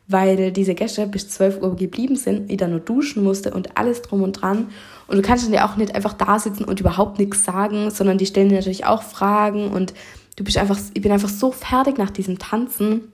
weil 0.07 0.51
diese 0.51 0.75
Gäste 0.75 1.07
bis 1.07 1.29
12 1.29 1.61
Uhr 1.61 1.75
geblieben 1.75 2.15
sind, 2.15 2.51
ich 2.51 2.57
dann 2.57 2.71
nur 2.71 2.79
duschen 2.79 3.23
musste 3.23 3.53
und 3.53 3.77
alles 3.77 4.01
drum 4.01 4.23
und 4.23 4.33
dran. 4.33 4.69
Und 5.07 5.17
du 5.17 5.21
kannst 5.21 5.45
dann 5.45 5.53
ja 5.53 5.69
auch 5.69 5.77
nicht 5.77 5.95
einfach 5.95 6.13
da 6.13 6.37
sitzen 6.39 6.65
und 6.65 6.79
überhaupt 6.79 7.17
nichts 7.17 7.45
sagen, 7.45 7.91
sondern 7.91 8.17
die 8.17 8.25
stellen 8.25 8.49
dir 8.49 8.55
natürlich 8.55 8.85
auch 8.85 9.03
Fragen 9.03 9.71
und 9.71 9.93
du 10.35 10.43
bist 10.43 10.57
einfach, 10.57 10.79
ich 10.93 11.01
bin 11.01 11.11
einfach 11.11 11.29
so 11.29 11.51
fertig 11.51 11.97
nach 11.97 12.09
diesem 12.09 12.39
Tanzen 12.39 13.11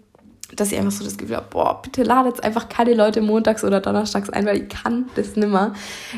dass 0.55 0.71
ich 0.71 0.77
einfach 0.77 0.91
so 0.91 1.03
das 1.03 1.17
Gefühl 1.17 1.35
habe, 1.35 1.47
boah, 1.49 1.81
bitte 1.81 2.03
ladet 2.03 2.43
einfach 2.43 2.69
keine 2.69 2.93
Leute 2.93 3.21
montags 3.21 3.63
oder 3.63 3.81
donnerstags 3.81 4.29
ein, 4.29 4.45
weil 4.45 4.61
ich 4.61 4.69
kann 4.69 5.05
das 5.15 5.35
nimmer. 5.35 5.73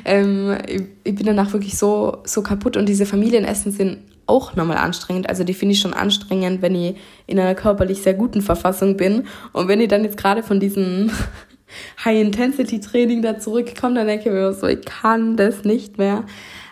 Ähm, 0.06 0.56
ich, 0.68 0.84
ich, 1.04 1.16
bin 1.16 1.26
danach 1.26 1.52
wirklich 1.54 1.78
so, 1.78 2.20
so 2.26 2.44
kaputt 2.44 2.78
und 2.78 2.88
diese 2.88 3.06
Familienessen 3.06 3.72
sind 3.72 3.98
auch 4.28 4.56
nochmal 4.56 4.78
anstrengend. 4.78 5.28
Also 5.28 5.44
die 5.44 5.56
finde 5.56 5.74
ich 5.74 5.82
schon 5.82 5.94
anstrengend, 5.94 6.62
wenn 6.62 6.76
ich 6.76 6.96
in 7.26 7.40
einer 7.40 7.56
körperlich 7.56 8.04
sehr 8.04 8.14
guten 8.14 8.42
Verfassung 8.42 8.96
bin. 8.96 9.26
Und 9.54 9.68
wenn 9.68 9.82
ich 9.82 9.88
dann 9.88 10.04
jetzt 10.04 10.18
gerade 10.18 10.44
von 10.44 10.60
diesem 10.60 11.10
High-Intensity-Training 12.06 13.24
da 13.24 13.40
zurückkomme, 13.40 13.96
dann 13.96 14.08
denke 14.08 14.30
ich 14.30 14.32
mir 14.32 14.54
so, 14.54 14.68
ich 14.68 14.86
kann 14.86 15.36
das 15.36 15.64
nicht 15.64 15.98
mehr. 15.98 16.24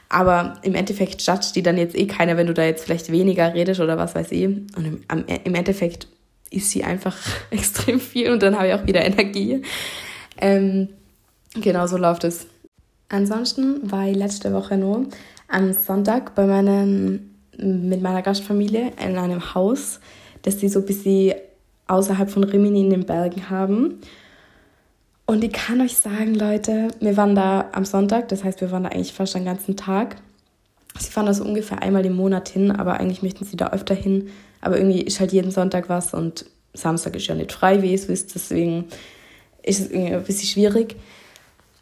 Aber 0.10 0.60
im 0.62 0.76
Endeffekt 0.76 1.22
judgt 1.24 1.56
die 1.56 1.64
dann 1.64 1.78
jetzt 1.78 1.98
eh 1.98 2.06
keiner, 2.06 2.38
wenn 2.38 2.48
du 2.48 2.54
da 2.54 2.64
jetzt 2.64 2.86
vielleicht 2.86 3.12
weniger 3.12 3.54
redest 3.54 3.82
oder 3.82 3.98
was 3.98 4.14
weiß 4.14 4.32
ich. 4.32 4.46
Und 4.46 4.86
im, 4.86 5.26
im 5.44 5.56
Endeffekt 5.56 6.08
ist 6.50 6.72
sie 6.72 6.84
einfach 6.84 7.18
extrem 7.52 8.00
viel 8.00 8.32
und 8.32 8.42
dann 8.42 8.56
habe 8.56 8.68
ich 8.70 8.74
auch 8.74 8.86
wieder 8.86 9.04
Energie. 9.04 9.62
Ähm, 10.40 10.90
genau 11.54 11.88
so 11.88 11.98
läuft 11.98 12.24
es. 12.24 12.48
Ansonsten 13.10 13.90
war 13.90 14.08
ich 14.08 14.16
letzte 14.16 14.54
Woche 14.54 14.78
nur 14.78 15.06
am 15.48 15.74
Sonntag 15.74 16.36
bei 16.36 16.46
meinem, 16.46 17.32
mit 17.58 18.02
meiner 18.02 18.22
Gastfamilie 18.22 18.92
in 19.02 19.18
einem 19.18 19.54
Haus, 19.56 20.00
das 20.42 20.60
sie 20.60 20.68
so 20.68 20.80
ein 20.80 20.86
bisschen 20.86 21.36
außerhalb 21.88 22.30
von 22.30 22.44
Rimini 22.44 22.82
in 22.82 22.90
den 22.90 23.06
Bergen 23.06 23.50
haben. 23.50 24.02
Und 25.26 25.44
ich 25.44 25.52
kann 25.52 25.82
euch 25.82 25.98
sagen, 25.98 26.36
Leute, 26.36 26.90
wir 27.00 27.18
waren 27.18 27.36
da 27.36 27.70
am 27.72 27.86
Sonntag, 27.86 28.30
das 28.30 28.44
heißt, 28.44 28.62
wir 28.62 28.72
waren 28.72 28.84
da 28.84 28.90
eigentlich 28.90 29.14
fast 29.14 29.36
den 29.36 29.46
ganzen 29.46 29.76
Tag. 29.76 30.18
Sie 31.00 31.12
fahren 31.12 31.26
da 31.26 31.34
so 31.34 31.44
ungefähr 31.44 31.82
einmal 31.82 32.06
im 32.06 32.16
Monat 32.16 32.50
hin, 32.50 32.72
aber 32.72 33.00
eigentlich 33.00 33.24
möchten 33.24 33.46
sie 33.46 33.58
da 33.58 33.70
öfter 33.70 33.96
hin. 33.96 34.30
Aber 34.62 34.78
irgendwie 34.78 35.02
ist 35.02 35.20
halt 35.20 35.32
jeden 35.32 35.52
Sonntag 35.52 35.90
was 35.90 36.14
und 36.14 36.46
Samstag 36.74 37.16
ist 37.16 37.28
ja 37.28 37.36
nicht 37.36 37.52
frei, 37.52 37.82
wie 37.82 37.94
es 37.94 38.08
wisst, 38.08 38.36
deswegen 38.36 38.86
ist 39.64 39.80
es 39.80 39.90
irgendwie 39.90 40.14
ein 40.14 40.24
bisschen 40.24 40.48
schwierig. 40.48 40.96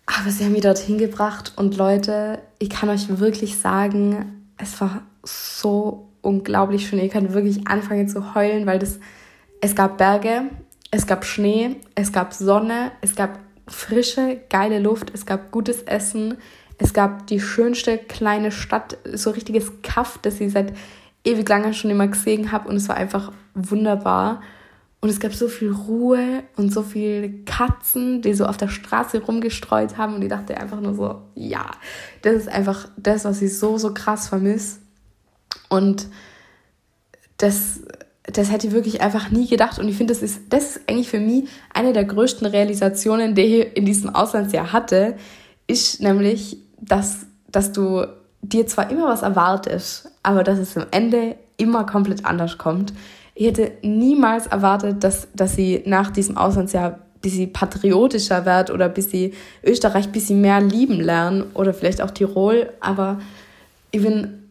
Aber 0.06 0.30
sie 0.30 0.44
haben 0.44 0.52
mich 0.52 0.62
dorthin 0.62 0.98
gebracht 0.98 1.54
und 1.56 1.78
Leute, 1.78 2.40
ich 2.60 2.70
kann 2.70 2.90
euch 2.90 3.20
wirklich 3.20 3.58
sagen, 3.58 4.50
es 4.58 4.80
war 4.80 5.02
so 5.24 6.08
unglaublich 6.22 6.88
schön. 6.88 7.00
Ihr 7.00 7.10
könnt 7.10 7.34
wirklich 7.34 7.68
anfangen 7.68 8.08
zu 8.08 8.36
heulen, 8.36 8.66
weil 8.66 8.80
das, 8.80 9.00
es 9.62 9.76
gab 9.76 9.98
Berge, 9.98 10.44
es 10.92 11.08
gab 11.08 11.26
Schnee, 11.26 11.78
es 11.96 12.12
gab 12.12 12.34
Sonne, 12.34 12.92
es 13.02 13.16
gab 13.16 13.40
frische, 13.68 14.40
geile 14.50 14.80
Luft, 14.80 15.12
es 15.14 15.26
gab 15.26 15.52
gutes 15.52 15.82
Essen, 15.84 16.38
es 16.77 16.94
gab 16.94 17.27
die 17.27 17.39
schönste 17.39 17.98
kleine 17.98 18.51
Stadt, 18.51 18.98
so 19.13 19.29
richtiges 19.32 19.72
Kaff, 19.82 20.20
das 20.22 20.41
ich 20.41 20.51
seit 20.51 20.74
ewig 21.24 21.48
lange 21.48 21.74
schon 21.74 21.91
immer 21.91 22.08
gesehen 22.08 22.51
habe 22.51 22.70
und 22.70 22.75
es 22.75 22.89
war 22.89 22.98
einfach 22.98 23.32
wunderbar. 23.53 24.41
Und 25.01 25.10
es 25.10 25.20
gab 25.20 25.34
so 25.36 25.48
viel 25.48 25.72
Ruhe 25.72 26.44
und 26.55 26.74
so 26.74 26.82
viele 26.82 27.29
Katzen, 27.29 28.24
die 28.24 28.34
so 28.34 28.46
auf 28.46 28.58
der 28.58 28.70
Straße 28.70 29.22
rumgestreut 29.22 29.98
haben. 29.98 30.15
Und 30.15 30.24
ich 30.24 30.29
dachte 30.29 30.58
einfach 30.58 30.82
nur 30.82 30.96
so, 30.96 31.22
ja, 31.36 31.70
das 32.24 32.34
ist 32.36 32.50
einfach 32.50 32.88
das, 32.98 33.24
was 33.24 33.39
ich 33.41 33.55
so, 33.55 33.77
so 33.77 33.94
krass 33.94 34.29
vermisse. 34.29 34.79
Und 35.70 36.08
das, 37.38 37.82
das 38.24 38.51
hätte 38.51 38.65
ich 38.67 38.74
wirklich 38.74 39.01
einfach 39.01 39.29
nie 39.29 39.48
gedacht. 39.48 39.77
Und 39.77 39.88
ich 39.89 39.96
finde, 39.96 40.12
das 40.12 40.24
ist, 40.24 40.41
das 40.50 40.77
ist 40.77 40.89
eigentlich 40.89 41.10
für 41.10 41.20
mich 41.20 41.50
eine 41.72 41.94
der 41.94 42.05
größten 42.05 42.48
Realisationen, 42.48 43.36
die 43.36 43.41
ich 43.41 43.77
in 43.77 43.86
diesem 43.86 44.10
Auslandsjahr 44.10 44.74
hatte, 44.74 45.17
ist 45.67 46.01
nämlich, 46.01 46.58
dass, 46.79 47.25
dass 47.48 47.72
du 47.72 48.05
dir 48.41 48.67
zwar 48.67 48.89
immer 48.91 49.08
was 49.08 49.22
erwartest, 49.22 50.12
aber 50.24 50.44
dass 50.44 50.60
es 50.60 50.77
am 50.77 50.86
Ende 50.91 51.36
immer 51.58 51.86
komplett 51.86 52.25
anders 52.25 52.58
kommt. 52.58 52.94
Ich 53.34 53.48
hätte 53.48 53.72
niemals 53.82 54.48
erwartet, 54.48 55.03
dass, 55.03 55.27
dass 55.34 55.55
sie 55.55 55.84
nach 55.86 56.12
diesem 56.12 56.38
Auslandsjahr 56.38 56.91
ein 56.91 57.22
bisschen 57.22 57.51
patriotischer 57.51 58.46
wird 58.46 58.72
oder 58.72 58.88
bis 58.88 59.10
sie 59.10 59.34
Österreich 59.63 60.05
ein 60.05 60.12
bisschen 60.12 60.41
mehr 60.41 60.62
lieben 60.62 61.00
lernen 61.00 61.46
oder 61.53 61.74
vielleicht 61.74 62.01
auch 62.01 62.12
Tirol. 62.12 62.70
Aber 62.79 63.20
ich 63.91 64.01
bin 64.01 64.50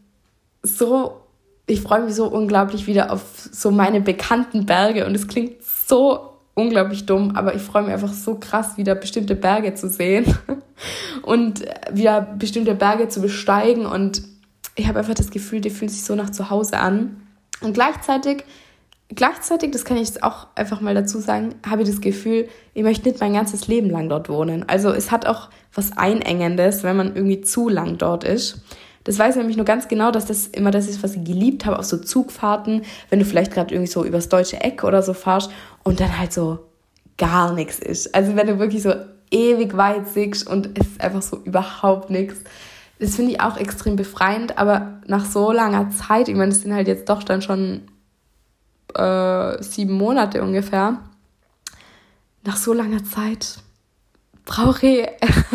so, 0.62 1.20
ich 1.66 1.80
freue 1.80 2.02
mich 2.02 2.14
so 2.14 2.26
unglaublich 2.26 2.86
wieder 2.86 3.12
auf 3.12 3.48
so 3.52 3.70
meine 3.70 4.00
bekannten 4.00 4.66
Berge 4.66 5.06
und 5.06 5.14
es 5.14 5.28
klingt 5.28 5.62
so 5.62 6.30
unglaublich 6.54 7.04
dumm, 7.04 7.32
aber 7.34 7.54
ich 7.54 7.62
freue 7.62 7.82
mich 7.82 7.92
einfach 7.92 8.12
so 8.12 8.36
krass, 8.36 8.76
wieder 8.76 8.94
bestimmte 8.94 9.34
Berge 9.34 9.74
zu 9.74 9.88
sehen 9.88 10.24
und 11.22 11.64
wieder 11.92 12.20
bestimmte 12.20 12.74
Berge 12.74 13.08
zu 13.08 13.20
besteigen 13.20 13.86
und 13.86 14.22
ich 14.76 14.88
habe 14.88 14.98
einfach 14.98 15.14
das 15.14 15.30
Gefühl, 15.30 15.60
die 15.60 15.70
fühlt 15.70 15.90
sich 15.90 16.04
so 16.04 16.14
nach 16.14 16.30
zu 16.30 16.50
Hause 16.50 16.78
an. 16.78 17.22
Und 17.60 17.74
gleichzeitig, 17.74 18.44
gleichzeitig, 19.08 19.70
das 19.70 19.84
kann 19.84 19.96
ich 19.96 20.08
jetzt 20.08 20.22
auch 20.22 20.48
einfach 20.54 20.80
mal 20.80 20.94
dazu 20.94 21.20
sagen, 21.20 21.54
habe 21.66 21.82
ich 21.82 21.88
das 21.88 22.00
Gefühl, 22.00 22.48
ich 22.74 22.82
möchte 22.82 23.08
nicht 23.08 23.20
mein 23.20 23.34
ganzes 23.34 23.68
Leben 23.68 23.90
lang 23.90 24.08
dort 24.08 24.28
wohnen. 24.28 24.68
Also 24.68 24.90
es 24.90 25.10
hat 25.10 25.26
auch 25.26 25.50
was 25.72 25.96
Einengendes, 25.96 26.82
wenn 26.82 26.96
man 26.96 27.14
irgendwie 27.14 27.40
zu 27.40 27.68
lang 27.68 27.98
dort 27.98 28.24
ist. 28.24 28.62
Das 29.04 29.18
weiß 29.18 29.34
ich 29.34 29.38
nämlich 29.38 29.56
nur 29.56 29.66
ganz 29.66 29.86
genau, 29.88 30.10
dass 30.10 30.26
das 30.26 30.46
immer 30.46 30.70
das 30.70 30.88
ist, 30.88 31.02
was 31.02 31.14
ich 31.14 31.24
geliebt 31.24 31.66
habe, 31.66 31.78
auf 31.78 31.84
so 31.84 31.98
Zugfahrten, 31.98 32.82
wenn 33.10 33.18
du 33.18 33.24
vielleicht 33.24 33.52
gerade 33.52 33.74
irgendwie 33.74 33.90
so 33.90 34.04
übers 34.04 34.30
deutsche 34.30 34.60
Eck 34.60 34.82
oder 34.82 35.02
so 35.02 35.12
fahrst 35.12 35.50
und 35.82 36.00
dann 36.00 36.18
halt 36.18 36.32
so 36.32 36.60
gar 37.18 37.52
nichts 37.52 37.78
ist. 37.78 38.14
Also 38.14 38.34
wenn 38.34 38.46
du 38.46 38.58
wirklich 38.58 38.82
so 38.82 38.94
ewig 39.34 39.76
weit 39.76 40.08
siehst 40.08 40.46
und 40.46 40.78
es 40.78 40.86
ist 40.86 41.00
einfach 41.00 41.22
so 41.22 41.38
überhaupt 41.44 42.08
nichts. 42.10 42.40
Das 42.98 43.16
finde 43.16 43.32
ich 43.32 43.40
auch 43.40 43.56
extrem 43.56 43.96
befreiend, 43.96 44.56
aber 44.56 45.00
nach 45.06 45.24
so 45.24 45.50
langer 45.52 45.90
Zeit, 45.90 46.28
ich 46.28 46.36
meine, 46.36 46.52
das 46.52 46.62
sind 46.62 46.72
halt 46.72 46.86
jetzt 46.86 47.08
doch 47.08 47.22
dann 47.24 47.42
schon 47.42 47.82
äh, 48.94 49.62
sieben 49.62 49.94
Monate 49.94 50.42
ungefähr, 50.42 50.98
nach 52.44 52.56
so 52.56 52.72
langer 52.72 53.04
Zeit 53.04 53.58
brauche 54.44 54.86
ich, 54.86 55.08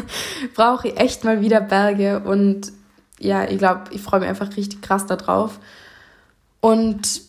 brauch 0.56 0.84
ich 0.84 1.00
echt 1.00 1.24
mal 1.24 1.42
wieder 1.42 1.62
Berge 1.62 2.20
und 2.20 2.74
ja, 3.20 3.44
ich 3.44 3.58
glaube, 3.58 3.84
ich 3.92 4.02
freue 4.02 4.22
mich 4.22 4.30
einfach 4.30 4.56
richtig 4.56 4.82
krass 4.82 5.06
darauf. 5.06 5.60
Und 6.62 7.22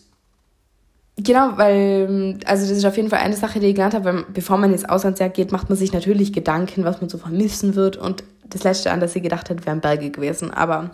genau, 1.23 1.57
weil, 1.57 2.37
also 2.45 2.67
das 2.67 2.77
ist 2.77 2.85
auf 2.85 2.97
jeden 2.97 3.09
Fall 3.09 3.19
eine 3.19 3.35
Sache, 3.35 3.59
die 3.59 3.67
ich 3.67 3.75
gelernt 3.75 3.93
habe, 3.93 4.05
weil 4.05 4.25
bevor 4.33 4.57
man 4.57 4.71
ins 4.71 4.85
Auslandsjahr 4.85 5.29
geht, 5.29 5.51
macht 5.51 5.69
man 5.69 5.77
sich 5.77 5.93
natürlich 5.93 6.33
Gedanken, 6.33 6.83
was 6.83 7.01
man 7.01 7.09
so 7.09 7.17
vermissen 7.17 7.75
wird. 7.75 7.97
Und 7.97 8.23
das 8.49 8.63
letzte, 8.63 8.91
an 8.91 8.99
das 8.99 9.15
ich 9.15 9.23
gedacht 9.23 9.49
hätte, 9.49 9.65
wären 9.65 9.81
Berge 9.81 10.09
gewesen. 10.09 10.51
Aber 10.51 10.91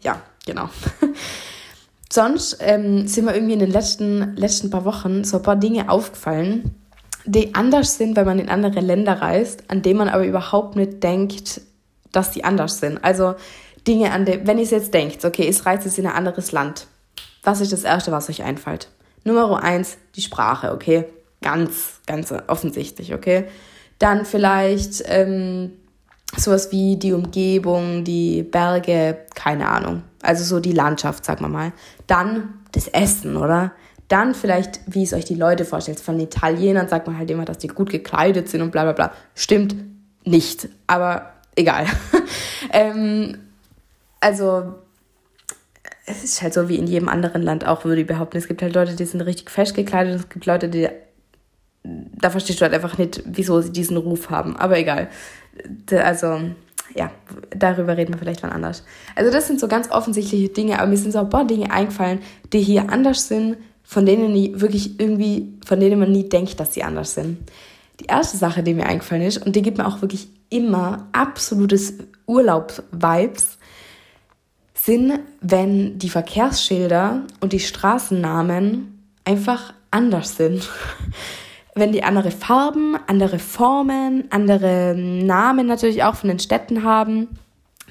ja, 0.00 0.20
genau. 0.46 0.68
Sonst 2.12 2.58
ähm, 2.60 3.06
sind 3.06 3.26
mir 3.26 3.34
irgendwie 3.34 3.52
in 3.52 3.58
den 3.58 3.70
letzten, 3.70 4.36
letzten 4.36 4.70
paar 4.70 4.84
Wochen 4.84 5.24
so 5.24 5.38
ein 5.38 5.42
paar 5.42 5.56
Dinge 5.56 5.90
aufgefallen, 5.90 6.74
die 7.26 7.54
anders 7.54 7.98
sind, 7.98 8.16
wenn 8.16 8.24
man 8.24 8.38
in 8.38 8.48
andere 8.48 8.80
Länder 8.80 9.20
reist, 9.20 9.64
an 9.68 9.82
denen 9.82 9.98
man 9.98 10.08
aber 10.08 10.24
überhaupt 10.24 10.76
nicht 10.76 11.02
denkt, 11.02 11.60
dass 12.12 12.30
die 12.30 12.44
anders 12.44 12.80
sind. 12.80 13.04
Also 13.04 13.34
Dinge, 13.86 14.12
an 14.12 14.24
denen, 14.24 14.46
wenn 14.46 14.58
ihr 14.58 14.64
jetzt 14.64 14.94
denkt, 14.94 15.24
okay, 15.24 15.48
ich 15.48 15.66
reise 15.66 15.84
jetzt 15.84 15.98
in 15.98 16.06
ein 16.06 16.14
anderes 16.14 16.52
Land, 16.52 16.86
was 17.42 17.60
ist 17.60 17.72
das 17.72 17.84
Erste, 17.84 18.10
was 18.12 18.30
euch 18.30 18.42
einfällt? 18.42 18.88
Nummer 19.28 19.62
eins, 19.62 19.96
die 20.16 20.22
Sprache, 20.22 20.72
okay? 20.72 21.04
Ganz, 21.42 22.00
ganz 22.06 22.34
offensichtlich, 22.48 23.14
okay? 23.14 23.44
Dann 23.98 24.24
vielleicht 24.24 25.02
ähm, 25.06 25.72
sowas 26.36 26.72
wie 26.72 26.96
die 26.96 27.12
Umgebung, 27.12 28.04
die 28.04 28.42
Berge, 28.42 29.18
keine 29.34 29.68
Ahnung. 29.68 30.02
Also 30.22 30.44
so 30.44 30.60
die 30.60 30.72
Landschaft, 30.72 31.24
sagen 31.24 31.44
wir 31.44 31.48
mal. 31.48 31.72
Dann 32.06 32.54
das 32.72 32.88
Essen, 32.88 33.36
oder? 33.36 33.72
Dann 34.08 34.34
vielleicht, 34.34 34.80
wie 34.86 35.02
es 35.02 35.12
euch 35.12 35.24
die 35.24 35.34
Leute 35.34 35.64
vorstellt. 35.64 36.00
Von 36.00 36.18
Italienern 36.18 36.88
sagt 36.88 37.06
man 37.06 37.18
halt 37.18 37.30
immer, 37.30 37.44
dass 37.44 37.58
die 37.58 37.68
gut 37.68 37.90
gekleidet 37.90 38.48
sind 38.48 38.62
und 38.62 38.70
bla 38.70 38.84
bla 38.84 38.92
bla. 38.92 39.12
Stimmt 39.34 39.76
nicht, 40.24 40.68
aber 40.86 41.34
egal. 41.54 41.86
ähm, 42.72 43.38
also 44.20 44.74
es 46.08 46.24
ist 46.24 46.42
halt 46.42 46.54
so 46.54 46.68
wie 46.68 46.76
in 46.76 46.86
jedem 46.86 47.08
anderen 47.08 47.42
Land 47.42 47.66
auch, 47.66 47.84
würde 47.84 48.00
ich 48.00 48.06
behaupten. 48.06 48.38
Es 48.38 48.48
gibt 48.48 48.62
halt 48.62 48.74
Leute, 48.74 48.96
die 48.96 49.04
sind 49.04 49.20
richtig 49.20 49.50
fest 49.50 49.74
gekleidet. 49.74 50.14
Es 50.14 50.28
gibt 50.28 50.46
Leute, 50.46 50.68
die. 50.68 50.88
Da 51.84 52.30
verstehst 52.30 52.60
du 52.60 52.64
halt 52.64 52.74
einfach 52.74 52.98
nicht, 52.98 53.22
wieso 53.24 53.60
sie 53.60 53.72
diesen 53.72 53.96
Ruf 53.96 54.30
haben. 54.30 54.56
Aber 54.56 54.78
egal. 54.78 55.08
Also, 55.90 56.40
ja, 56.94 57.10
darüber 57.50 57.96
reden 57.96 58.14
wir 58.14 58.18
vielleicht 58.18 58.42
wann 58.42 58.50
anders. 58.50 58.84
Also, 59.14 59.30
das 59.30 59.46
sind 59.46 59.60
so 59.60 59.68
ganz 59.68 59.90
offensichtliche 59.90 60.48
Dinge, 60.48 60.78
aber 60.78 60.88
mir 60.88 60.96
sind 60.96 61.12
so 61.12 61.20
ein 61.20 61.30
paar 61.30 61.46
Dinge 61.46 61.70
eingefallen, 61.70 62.20
die 62.52 62.60
hier 62.60 62.90
anders 62.90 63.28
sind, 63.28 63.56
von 63.84 64.04
denen 64.04 64.34
ich 64.34 64.60
wirklich 64.60 64.98
irgendwie, 65.00 65.54
von 65.64 65.80
denen 65.80 65.98
man 65.98 66.12
nie 66.12 66.28
denkt, 66.28 66.58
dass 66.60 66.74
sie 66.74 66.82
anders 66.82 67.14
sind. 67.14 67.38
Die 68.00 68.06
erste 68.06 68.36
Sache, 68.36 68.62
die 68.62 68.74
mir 68.74 68.86
eingefallen 68.86 69.22
ist, 69.22 69.44
und 69.44 69.56
die 69.56 69.62
gibt 69.62 69.78
mir 69.78 69.86
auch 69.86 70.02
wirklich 70.02 70.28
immer 70.50 71.08
absolutes 71.12 71.94
Urlaub-Vibes, 72.26 73.57
sind, 74.78 75.20
wenn 75.40 75.98
die 75.98 76.08
Verkehrsschilder 76.08 77.22
und 77.40 77.52
die 77.52 77.60
Straßennamen 77.60 79.04
einfach 79.24 79.74
anders 79.90 80.36
sind. 80.36 80.68
wenn 81.78 81.92
die 81.92 82.02
andere 82.02 82.30
Farben, 82.30 82.96
andere 83.06 83.38
Formen, 83.38 84.24
andere 84.30 84.94
Namen 84.96 85.66
natürlich 85.66 86.02
auch 86.02 86.16
von 86.16 86.28
den 86.28 86.38
Städten 86.38 86.82
haben. 86.82 87.28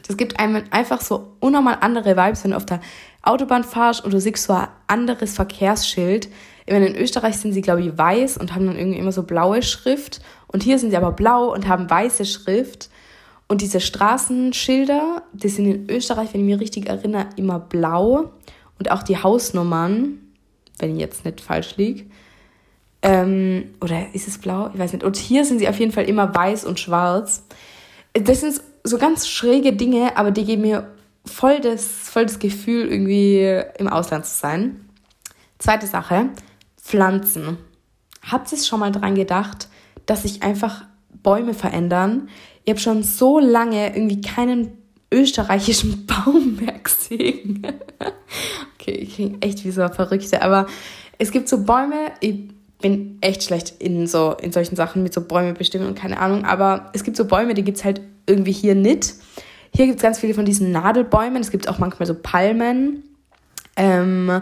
Das 0.05 0.17
gibt 0.17 0.39
einem 0.39 0.63
einfach 0.71 1.01
so 1.01 1.33
unnormal 1.39 1.77
andere 1.81 2.15
Vibes, 2.17 2.43
wenn 2.43 2.51
du 2.51 2.57
auf 2.57 2.65
der 2.65 2.81
Autobahn 3.23 3.63
fahrst 3.63 4.03
und 4.03 4.13
du 4.13 4.19
siehst 4.19 4.43
so 4.43 4.53
ein 4.53 4.67
anderes 4.87 5.35
Verkehrsschild. 5.35 6.29
in 6.65 6.95
Österreich 6.95 7.37
sind 7.37 7.53
sie, 7.53 7.61
glaube 7.61 7.81
ich, 7.81 7.97
weiß 7.97 8.37
und 8.37 8.53
haben 8.53 8.67
dann 8.67 8.77
irgendwie 8.77 8.99
immer 8.99 9.11
so 9.11 9.23
blaue 9.23 9.61
Schrift. 9.61 10.21
Und 10.47 10.63
hier 10.63 10.79
sind 10.79 10.91
sie 10.91 10.97
aber 10.97 11.11
blau 11.11 11.53
und 11.53 11.67
haben 11.67 11.89
weiße 11.89 12.25
Schrift. 12.25 12.89
Und 13.47 13.61
diese 13.61 13.79
Straßenschilder, 13.79 15.23
die 15.33 15.49
sind 15.49 15.65
in 15.65 15.89
Österreich, 15.89 16.33
wenn 16.33 16.41
ich 16.41 16.47
mich 16.47 16.59
richtig 16.59 16.89
erinnere, 16.89 17.27
immer 17.37 17.59
blau. 17.59 18.31
Und 18.77 18.91
auch 18.91 19.03
die 19.03 19.17
Hausnummern, 19.17 20.19
wenn 20.79 20.95
ich 20.95 20.99
jetzt 20.99 21.25
nicht 21.25 21.41
falsch 21.41 21.77
liege. 21.77 22.05
Ähm, 23.01 23.75
oder 23.79 24.13
ist 24.13 24.27
es 24.27 24.37
blau? 24.37 24.69
Ich 24.73 24.79
weiß 24.79 24.93
nicht. 24.93 25.03
Und 25.03 25.15
hier 25.15 25.45
sind 25.45 25.59
sie 25.59 25.69
auf 25.69 25.79
jeden 25.79 25.91
Fall 25.91 26.05
immer 26.05 26.33
weiß 26.35 26.65
und 26.65 26.79
schwarz. 26.79 27.43
Das 28.13 28.41
sind 28.41 28.61
so 28.83 28.97
ganz 28.97 29.27
schräge 29.27 29.73
Dinge, 29.73 30.17
aber 30.17 30.31
die 30.31 30.45
geben 30.45 30.63
mir 30.63 30.91
voll 31.25 31.59
das, 31.59 31.85
voll 31.85 32.25
das 32.25 32.39
Gefühl, 32.39 32.87
irgendwie 32.87 33.61
im 33.77 33.87
Ausland 33.87 34.25
zu 34.25 34.35
sein. 34.35 34.89
Zweite 35.57 35.87
Sache, 35.87 36.29
Pflanzen. 36.81 37.57
Habt 38.23 38.51
ihr 38.51 38.57
schon 38.57 38.79
mal 38.79 38.91
dran 38.91 39.15
gedacht, 39.15 39.69
dass 40.05 40.23
sich 40.23 40.43
einfach 40.43 40.85
Bäume 41.23 41.53
verändern? 41.53 42.29
ich 42.67 42.71
habe 42.71 42.81
schon 42.81 43.01
so 43.01 43.39
lange 43.39 43.95
irgendwie 43.95 44.19
keinen 44.19 44.73
österreichischen 45.09 46.05
Baum 46.07 46.57
mehr 46.57 46.77
gesehen. 46.79 47.65
okay, 48.75 48.91
ich 48.91 49.15
klinge 49.15 49.37
echt 49.39 49.63
wie 49.63 49.71
so 49.71 49.87
Verrückte, 49.87 50.41
aber 50.41 50.67
es 51.17 51.31
gibt 51.31 51.47
so 51.47 51.63
Bäume, 51.63 52.11
ich 52.19 52.49
bin 52.81 53.19
echt 53.21 53.43
schlecht 53.43 53.75
in 53.79 54.05
so 54.05 54.35
in 54.41 54.51
solchen 54.51 54.75
Sachen 54.75 55.01
mit 55.01 55.13
so 55.13 55.21
Bäume 55.21 55.53
bestimmen 55.53 55.87
und 55.87 55.97
keine 55.97 56.19
Ahnung. 56.19 56.43
Aber 56.43 56.91
es 56.91 57.05
gibt 57.05 57.15
so 57.15 57.23
Bäume, 57.23 57.53
die 57.53 57.63
gibt 57.63 57.77
es 57.77 57.85
halt 57.85 58.01
irgendwie 58.25 58.51
hier 58.51 58.75
nicht. 58.75 59.13
Hier 59.73 59.85
gibt 59.85 59.99
es 59.99 60.03
ganz 60.03 60.19
viele 60.19 60.33
von 60.33 60.43
diesen 60.43 60.73
Nadelbäumen. 60.73 61.41
Es 61.41 61.51
gibt 61.51 61.69
auch 61.69 61.79
manchmal 61.79 62.05
so 62.05 62.15
Palmen. 62.15 63.03
Ähm, 63.77 64.41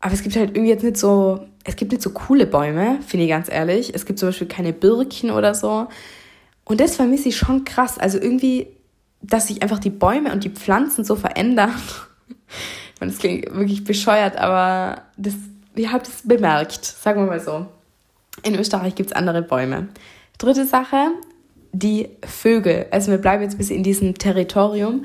aber 0.00 0.12
es 0.12 0.22
gibt 0.22 0.36
halt 0.36 0.50
irgendwie 0.50 0.72
jetzt 0.72 0.84
nicht 0.84 0.98
so, 0.98 1.40
es 1.66 1.74
gibt 1.74 1.90
nicht 1.90 2.02
so 2.02 2.10
coole 2.10 2.46
Bäume, 2.46 3.00
finde 3.06 3.24
ich 3.24 3.30
ganz 3.30 3.50
ehrlich. 3.50 3.92
Es 3.92 4.06
gibt 4.06 4.20
zum 4.20 4.28
Beispiel 4.28 4.46
keine 4.46 4.72
Birken 4.72 5.32
oder 5.32 5.52
so. 5.52 5.88
Und 6.64 6.80
das 6.80 6.94
vermisse 6.94 7.28
ich 7.28 7.36
schon 7.36 7.64
krass. 7.64 7.98
Also 7.98 8.18
irgendwie, 8.18 8.68
dass 9.20 9.48
sich 9.48 9.62
einfach 9.62 9.80
die 9.80 9.90
Bäume 9.90 10.32
und 10.32 10.44
die 10.44 10.50
Pflanzen 10.50 11.04
so 11.04 11.16
verändern. 11.16 11.74
das 13.00 13.18
klingt 13.18 13.52
wirklich 13.52 13.82
bescheuert, 13.82 14.36
aber 14.36 15.02
das, 15.16 15.34
ich 15.74 15.90
habe 15.90 16.04
das 16.04 16.22
bemerkt, 16.22 16.84
sagen 16.84 17.22
wir 17.22 17.26
mal 17.26 17.40
so. 17.40 17.66
In 18.44 18.54
Österreich 18.54 18.94
gibt 18.94 19.10
es 19.10 19.16
andere 19.16 19.42
Bäume. 19.42 19.88
Dritte 20.38 20.66
Sache, 20.66 21.08
die 21.72 22.10
Vögel. 22.24 22.86
Also 22.92 23.10
wir 23.10 23.18
bleiben 23.18 23.42
jetzt 23.42 23.54
ein 23.54 23.58
bisschen 23.58 23.78
in 23.78 23.82
diesem 23.82 24.16
Territorium. 24.16 25.04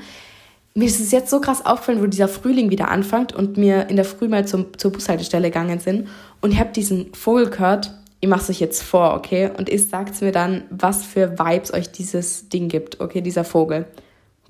Mir 0.74 0.86
ist 0.86 1.00
es 1.00 1.10
jetzt 1.12 1.28
so 1.28 1.40
krass 1.40 1.66
aufgefallen, 1.66 2.00
wo 2.00 2.06
dieser 2.06 2.28
Frühling 2.28 2.70
wieder 2.70 2.90
anfängt 2.90 3.34
und 3.34 3.56
wir 3.58 3.90
in 3.90 3.96
der 3.96 4.06
Früh 4.06 4.28
mal 4.28 4.46
zum, 4.46 4.78
zur 4.78 4.90
Bushaltestelle 4.90 5.48
gegangen 5.48 5.80
sind 5.80 6.08
und 6.40 6.52
ich 6.52 6.58
habe 6.58 6.72
diesen 6.72 7.12
Vogel 7.14 7.50
gehört. 7.50 7.92
Ich 8.20 8.28
mache 8.28 8.40
es 8.40 8.50
euch 8.50 8.60
jetzt 8.60 8.82
vor, 8.82 9.14
okay? 9.14 9.50
Und 9.56 9.68
ihr 9.68 9.78
sagt 9.78 10.22
mir 10.22 10.32
dann, 10.32 10.64
was 10.70 11.04
für 11.04 11.38
Vibes 11.38 11.74
euch 11.74 11.90
dieses 11.90 12.48
Ding 12.48 12.68
gibt, 12.68 13.00
okay? 13.00 13.20
Dieser 13.20 13.44
Vogel. 13.44 13.86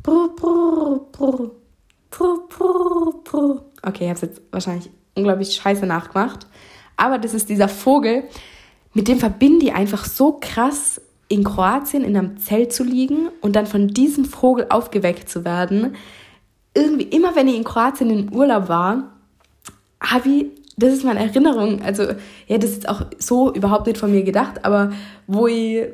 Brr, 0.03 0.29
brr, 0.37 1.01
brr. 1.11 1.51
Okay, 3.83 4.05
ich 4.05 4.09
habe 4.09 4.15
es 4.15 4.21
jetzt 4.21 4.43
wahrscheinlich 4.51 4.91
unglaublich 5.15 5.55
scheiße 5.55 5.87
nachgemacht. 5.87 6.47
Aber 6.97 7.19
das 7.19 7.35
ist 7.35 7.49
dieser 7.49 7.69
Vogel, 7.69 8.25
mit 8.95 9.09
dem 9.09 9.19
verbinde 9.19 9.67
ich 9.67 9.75
einfach 9.75 10.05
so 10.05 10.39
krass 10.41 11.01
in 11.33 11.45
Kroatien 11.45 12.05
in 12.05 12.15
einem 12.15 12.37
Zelt 12.37 12.75
zu 12.75 12.85
liegen 12.85 13.31
und 13.41 13.57
dann 13.57 13.67
von 13.67 13.89
diesem 13.89 14.27
Vogel 14.27 14.67
aufgeweckt 14.69 15.31
zu 15.31 15.47
werden. 15.47 15.97
Irgendwie, 16.75 17.05
immer 17.05 17.35
wenn 17.35 17.49
ich 17.49 17.57
in 17.57 17.65
Kroatien 17.65 18.11
in 18.11 18.35
Urlaub 18.35 18.69
war, 18.69 19.15
habe 19.99 20.29
ich, 20.29 20.47
das 20.77 20.93
ist 20.93 21.05
meine 21.05 21.21
Erinnerung, 21.21 21.81
also 21.81 22.03
ja, 22.47 22.59
das 22.59 22.73
ist 22.73 22.87
auch 22.87 23.07
so 23.19 23.51
überhaupt 23.51 23.87
nicht 23.87 23.97
von 23.97 24.13
mir 24.13 24.25
gedacht, 24.25 24.67
aber 24.67 24.93
wo 25.27 25.47
ich, 25.47 25.85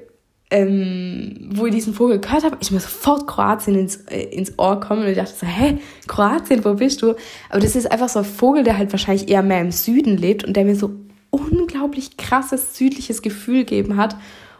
ähm, 0.50 1.50
wo 1.54 1.66
ich 1.66 1.74
diesen 1.74 1.94
Vogel 1.94 2.18
gehört 2.18 2.42
habe, 2.42 2.56
ich 2.58 2.72
mir 2.72 2.80
sofort 2.80 3.28
Kroatien 3.28 3.78
ins, 3.78 3.96
äh, 4.06 4.22
ins 4.22 4.58
Ohr 4.58 4.80
kommen 4.80 5.02
und 5.02 5.08
ich 5.08 5.18
dachte 5.18 5.34
so, 5.38 5.46
hä, 5.46 5.78
Kroatien, 6.08 6.64
wo 6.64 6.74
bist 6.74 7.00
du? 7.00 7.14
Aber 7.48 7.60
das 7.60 7.76
ist 7.76 7.92
einfach 7.92 8.08
so 8.08 8.20
ein 8.20 8.24
Vogel, 8.24 8.64
der 8.64 8.76
halt 8.76 8.90
wahrscheinlich 8.90 9.28
eher 9.28 9.44
mehr 9.44 9.60
im 9.60 9.70
Süden 9.70 10.16
lebt 10.16 10.42
und 10.42 10.56
der 10.56 10.64
mir 10.64 10.74
so 10.74 10.90
unglaublich 11.30 12.16
krasses 12.16 12.76
südliches 12.76 13.22
Gefühl 13.22 13.60
gegeben 13.60 13.96
hat. 13.96 14.16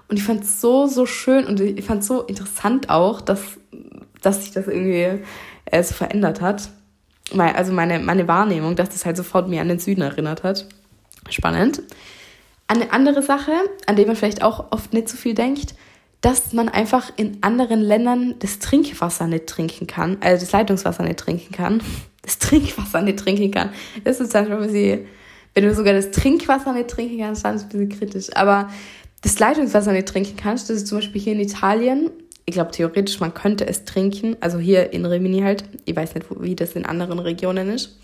Und 0.09 0.17
ich 0.17 0.23
fand 0.23 0.43
es 0.43 0.61
so, 0.61 0.87
so 0.87 1.07
schön 1.07 1.47
und 1.47 1.61
ich 1.61 1.85
fand 1.85 2.03
es 2.03 2.09
so 2.09 2.23
interessant 2.23 2.89
auch, 2.89 3.21
dass, 3.21 3.41
dass 4.23 4.43
sich 4.43 4.53
das 4.53 4.67
irgendwie 4.67 5.23
äh, 5.67 5.83
so 5.83 5.95
verändert 5.95 6.41
hat. 6.41 6.71
Also 7.37 7.73
meine, 7.75 7.99
meine 7.99 8.27
Wahrnehmung, 8.27 8.75
dass 8.75 8.89
das 8.89 9.05
halt 9.05 9.19
sofort 9.19 9.49
mir 9.49 9.61
an 9.61 9.69
den 9.69 9.79
Süden 9.79 10.01
erinnert 10.01 10.43
hat. 10.45 10.67
Spannend. 11.29 11.83
Eine 12.69 12.93
andere 12.93 13.23
Sache, 13.23 13.53
an 13.87 13.97
die 13.97 14.07
man 14.07 14.17
vielleicht 14.17 14.43
auch 14.43 14.73
oft 14.73 14.95
nicht 14.95 15.11
so 15.11 15.17
viel 15.19 15.35
denkt, 15.35 15.75
dass 16.21 16.53
man 16.53 16.69
einfach 16.69 17.13
in 17.17 17.43
anderen 17.43 17.81
Ländern 17.81 18.35
das 18.39 18.59
Trinkwasser 18.59 19.27
nicht 19.27 19.47
trinken 19.47 19.87
kann, 19.87 20.17
also 20.21 20.45
das 20.45 20.53
Leitungswasser 20.53 21.05
nicht 21.05 21.19
trinken 21.19 21.53
kann, 21.53 21.83
das 22.23 22.39
Trinkwasser 22.39 23.03
nicht 23.03 23.19
trinken 23.19 23.51
kann. 23.51 23.71
Das 24.05 24.21
ist 24.21 24.35
dann 24.35 24.47
schon 24.47 24.57
ein 24.57 24.63
bisschen, 24.63 25.07
wenn 25.55 25.65
du 25.65 25.75
sogar 25.75 25.93
das 25.93 26.11
Trinkwasser 26.11 26.73
nicht 26.73 26.89
trinken 26.89 27.19
kannst, 27.19 27.45
dann 27.45 27.57
ist 27.57 27.63
es 27.63 27.75
ein 27.75 27.89
bisschen 27.89 27.99
kritisch. 27.99 28.37
Aber 28.37 28.69
das 29.23 29.39
Leitungswasser 29.39 29.93
nicht 29.93 30.09
trinken 30.09 30.37
kannst, 30.37 30.71
das 30.71 30.79
ist 30.79 30.87
zum 30.87 30.99
Beispiel 30.99 31.21
hier 31.21 31.33
in 31.33 31.41
Italien. 31.41 32.11
Ich 32.45 32.55
glaube, 32.55 32.71
theoretisch, 32.71 33.21
man 33.21 33.35
könnte 33.35 33.67
es 33.67 33.85
trinken. 33.85 34.37
Also 34.41 34.59
hier 34.59 34.93
in 34.93 35.05
Rimini 35.05 35.41
halt. 35.41 35.65
Ich 35.85 35.95
weiß 35.95 36.15
nicht, 36.15 36.27
wie 36.41 36.55
das 36.55 36.73
in 36.73 36.87
anderen 36.87 37.19
Regionen 37.19 37.69
ist. 37.69 37.99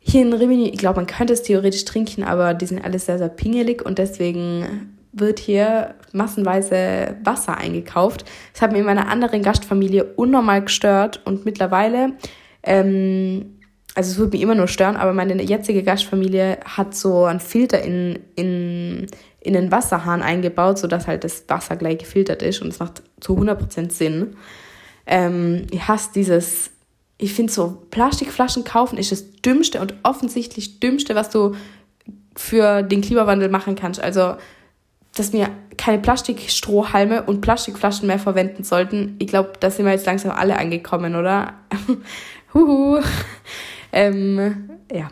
Hier 0.00 0.20
in 0.20 0.32
Rimini, 0.34 0.68
ich 0.68 0.78
glaube, 0.78 0.96
man 0.96 1.06
könnte 1.06 1.32
es 1.32 1.42
theoretisch 1.42 1.84
trinken, 1.86 2.24
aber 2.24 2.52
die 2.52 2.66
sind 2.66 2.84
alles 2.84 3.06
sehr, 3.06 3.16
sehr 3.16 3.30
pingelig 3.30 3.84
und 3.84 3.98
deswegen 3.98 4.94
wird 5.14 5.38
hier 5.38 5.94
massenweise 6.12 7.16
Wasser 7.24 7.56
eingekauft. 7.56 8.24
Das 8.52 8.60
hat 8.60 8.72
mir 8.72 8.80
in 8.80 8.84
meiner 8.84 9.08
anderen 9.08 9.42
Gastfamilie 9.42 10.04
unnormal 10.16 10.62
gestört 10.62 11.22
und 11.24 11.46
mittlerweile, 11.46 12.12
ähm, 12.62 13.58
also 13.94 14.10
es 14.10 14.18
wird 14.18 14.32
mich 14.32 14.42
immer 14.42 14.56
nur 14.56 14.68
stören, 14.68 14.96
aber 14.96 15.14
meine 15.14 15.40
jetzige 15.42 15.82
Gastfamilie 15.82 16.58
hat 16.64 16.94
so 16.94 17.24
einen 17.24 17.40
Filter 17.40 17.80
in, 17.80 18.18
in 18.34 19.06
in 19.44 19.52
den 19.52 19.70
Wasserhahn 19.70 20.22
eingebaut, 20.22 20.78
sodass 20.78 21.06
halt 21.06 21.22
das 21.22 21.44
Wasser 21.48 21.76
gleich 21.76 21.98
gefiltert 21.98 22.42
ist 22.42 22.62
und 22.62 22.68
es 22.68 22.80
macht 22.80 23.02
zu 23.20 23.36
100% 23.36 23.92
Sinn. 23.92 24.36
Ähm, 25.06 25.66
ich 25.70 25.86
hasse 25.86 26.10
dieses, 26.14 26.70
ich 27.18 27.34
finde 27.34 27.52
so, 27.52 27.86
Plastikflaschen 27.90 28.64
kaufen 28.64 28.98
ist 28.98 29.12
das 29.12 29.32
dümmste 29.42 29.80
und 29.80 29.94
offensichtlich 30.02 30.80
dümmste, 30.80 31.14
was 31.14 31.28
du 31.28 31.54
für 32.34 32.82
den 32.82 33.02
Klimawandel 33.02 33.50
machen 33.50 33.76
kannst. 33.76 34.00
Also, 34.00 34.34
dass 35.14 35.32
wir 35.32 35.50
keine 35.76 35.98
Plastikstrohhalme 35.98 37.22
und 37.24 37.42
Plastikflaschen 37.42 38.06
mehr 38.06 38.18
verwenden 38.18 38.64
sollten. 38.64 39.16
Ich 39.18 39.28
glaube, 39.28 39.52
da 39.60 39.70
sind 39.70 39.84
wir 39.84 39.92
jetzt 39.92 40.06
langsam 40.06 40.32
alle 40.32 40.58
angekommen, 40.58 41.14
oder? 41.14 41.52
Huhu. 42.54 43.00
ähm, 43.92 44.70
ja. 44.90 45.10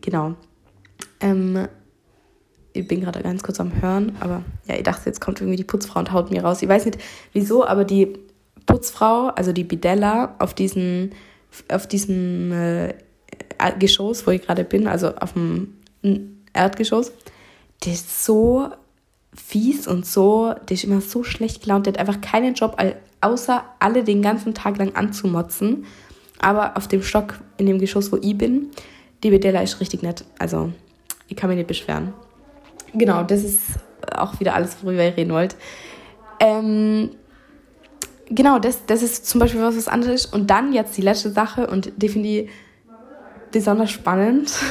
Genau. 0.00 0.34
Ähm, 1.20 1.68
ich 2.80 2.88
bin 2.88 3.00
gerade 3.00 3.22
ganz 3.22 3.42
kurz 3.42 3.60
am 3.60 3.80
Hören, 3.80 4.16
aber 4.20 4.42
ja, 4.66 4.76
ich 4.76 4.82
dachte, 4.82 5.02
jetzt 5.06 5.20
kommt 5.20 5.40
irgendwie 5.40 5.56
die 5.56 5.64
Putzfrau 5.64 6.00
und 6.00 6.12
haut 6.12 6.30
mir 6.30 6.42
raus. 6.42 6.62
Ich 6.62 6.68
weiß 6.68 6.86
nicht 6.86 6.98
wieso, 7.32 7.66
aber 7.66 7.84
die 7.84 8.18
Putzfrau, 8.66 9.28
also 9.28 9.52
die 9.52 9.64
Bidella, 9.64 10.34
auf 10.38 10.54
diesem, 10.54 11.10
auf 11.70 11.86
diesem 11.86 12.52
äh, 12.52 12.94
Geschoss, 13.78 14.26
wo 14.26 14.30
ich 14.30 14.42
gerade 14.42 14.64
bin, 14.64 14.86
also 14.86 15.14
auf 15.16 15.34
dem 15.34 15.76
Erdgeschoss, 16.52 17.12
der 17.84 17.92
ist 17.92 18.24
so 18.24 18.68
fies 19.34 19.86
und 19.86 20.06
so, 20.06 20.54
der 20.68 20.74
ist 20.74 20.84
immer 20.84 21.00
so 21.00 21.22
schlecht 21.22 21.62
gelaunt, 21.62 21.86
der 21.86 21.92
hat 21.92 22.00
einfach 22.00 22.20
keinen 22.20 22.54
Job, 22.54 22.76
außer 23.20 23.64
alle 23.78 24.04
den 24.04 24.22
ganzen 24.22 24.54
Tag 24.54 24.78
lang 24.78 24.94
anzumotzen. 24.94 25.84
Aber 26.38 26.76
auf 26.76 26.88
dem 26.88 27.02
Stock, 27.02 27.38
in 27.58 27.66
dem 27.66 27.78
Geschoss, 27.78 28.10
wo 28.12 28.16
ich 28.16 28.36
bin, 28.36 28.70
die 29.22 29.30
Bidella 29.30 29.60
ist 29.60 29.80
richtig 29.80 30.02
nett. 30.02 30.24
Also, 30.38 30.72
ich 31.28 31.36
kann 31.36 31.50
mich 31.50 31.58
nicht 31.58 31.68
beschweren 31.68 32.14
genau, 32.94 33.22
das 33.22 33.44
ist 33.44 33.60
auch 34.14 34.40
wieder 34.40 34.54
alles, 34.54 34.76
worüber 34.82 35.04
ich 35.04 35.16
reden 35.16 35.32
wollte. 35.32 35.56
Ähm, 36.40 37.10
genau, 38.28 38.58
das, 38.58 38.86
das 38.86 39.02
ist 39.02 39.26
zum 39.26 39.40
Beispiel 39.40 39.62
was, 39.62 39.76
was 39.76 39.88
anderes. 39.88 40.26
Und 40.26 40.48
dann 40.48 40.72
jetzt 40.72 40.96
die 40.96 41.02
letzte 41.02 41.30
Sache 41.30 41.66
und 41.66 41.92
ich 42.02 42.48
besonders 43.50 43.90
spannend. 43.90 44.52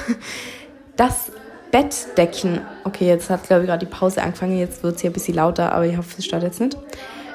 Das 0.95 1.31
Bettdecken. 1.71 2.59
Okay, 2.83 3.07
jetzt 3.07 3.29
hat, 3.29 3.43
glaube 3.43 3.61
ich, 3.61 3.69
gerade 3.69 3.85
die 3.85 3.89
Pause 3.89 4.21
angefangen. 4.21 4.57
Jetzt 4.57 4.83
wird 4.83 4.95
es 4.95 5.01
hier 5.01 5.09
ein 5.09 5.13
bisschen 5.13 5.35
lauter, 5.35 5.71
aber 5.71 5.85
ich 5.85 5.95
hoffe, 5.95 6.15
es 6.17 6.25
stört 6.25 6.43
jetzt 6.43 6.59
nicht. 6.59 6.77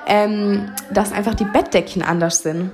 Ähm, 0.07 0.71
dass 0.93 1.13
einfach 1.13 1.35
die 1.35 1.47
Bettdecken 1.47 2.03
anders 2.03 2.43
sind. 2.43 2.73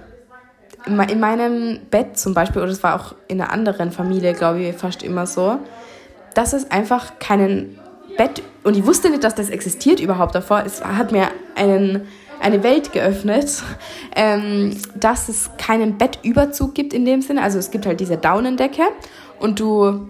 In 0.87 1.21
meinem 1.21 1.79
Bett 1.93 2.19
zum 2.19 2.35
Beispiel, 2.35 2.61
oder 2.61 2.73
es 2.73 2.83
war 2.83 3.01
auch 3.01 3.15
in 3.29 3.41
einer 3.41 3.53
anderen 3.53 3.93
Familie, 3.93 4.33
glaube 4.33 4.63
ich, 4.63 4.75
fast 4.75 5.05
immer 5.05 5.29
so, 5.29 5.59
dass 6.35 6.55
es 6.55 6.71
einfach 6.73 7.21
keinen 7.21 7.79
Bett, 8.21 8.43
und 8.65 8.77
ich 8.77 8.85
wusste 8.85 9.09
nicht, 9.09 9.25
dass 9.25 9.35
das 9.35 9.49
existiert 9.49 9.99
überhaupt 9.99 10.35
davor, 10.35 10.63
es 10.67 10.85
hat 10.85 11.11
mir 11.11 11.29
einen, 11.55 12.07
eine 12.39 12.63
Welt 12.63 12.93
geöffnet, 12.93 13.63
ähm, 14.15 14.77
dass 14.95 15.31
es 15.31 15.49
keinen 15.57 15.97
Bettüberzug 15.97 16.75
gibt 16.75 16.93
in 16.93 17.07
dem 17.07 17.23
Sinne. 17.23 17.43
Also 17.43 17.59
es 17.59 17.71
gibt 17.71 17.87
halt 17.87 17.99
diese 17.99 18.19
Daunendecke 18.19 18.83
und 19.39 19.59
du, 19.59 20.07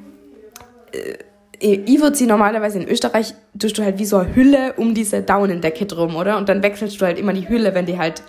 äh, 0.90 1.18
ich 1.60 2.00
würde 2.00 2.16
sie 2.16 2.26
normalerweise 2.26 2.80
in 2.80 2.88
Österreich, 2.88 3.32
tust 3.56 3.78
du 3.78 3.84
halt 3.84 4.00
wie 4.00 4.06
so 4.06 4.16
eine 4.16 4.34
Hülle 4.34 4.72
um 4.76 4.92
diese 4.92 5.22
Daunendecke 5.22 5.86
drum, 5.86 6.16
oder? 6.16 6.36
Und 6.36 6.48
dann 6.48 6.64
wechselst 6.64 7.00
du 7.00 7.06
halt 7.06 7.16
immer 7.16 7.32
die 7.32 7.48
Hülle, 7.48 7.76
wenn 7.76 7.86
die 7.86 7.96
halt 7.96 8.24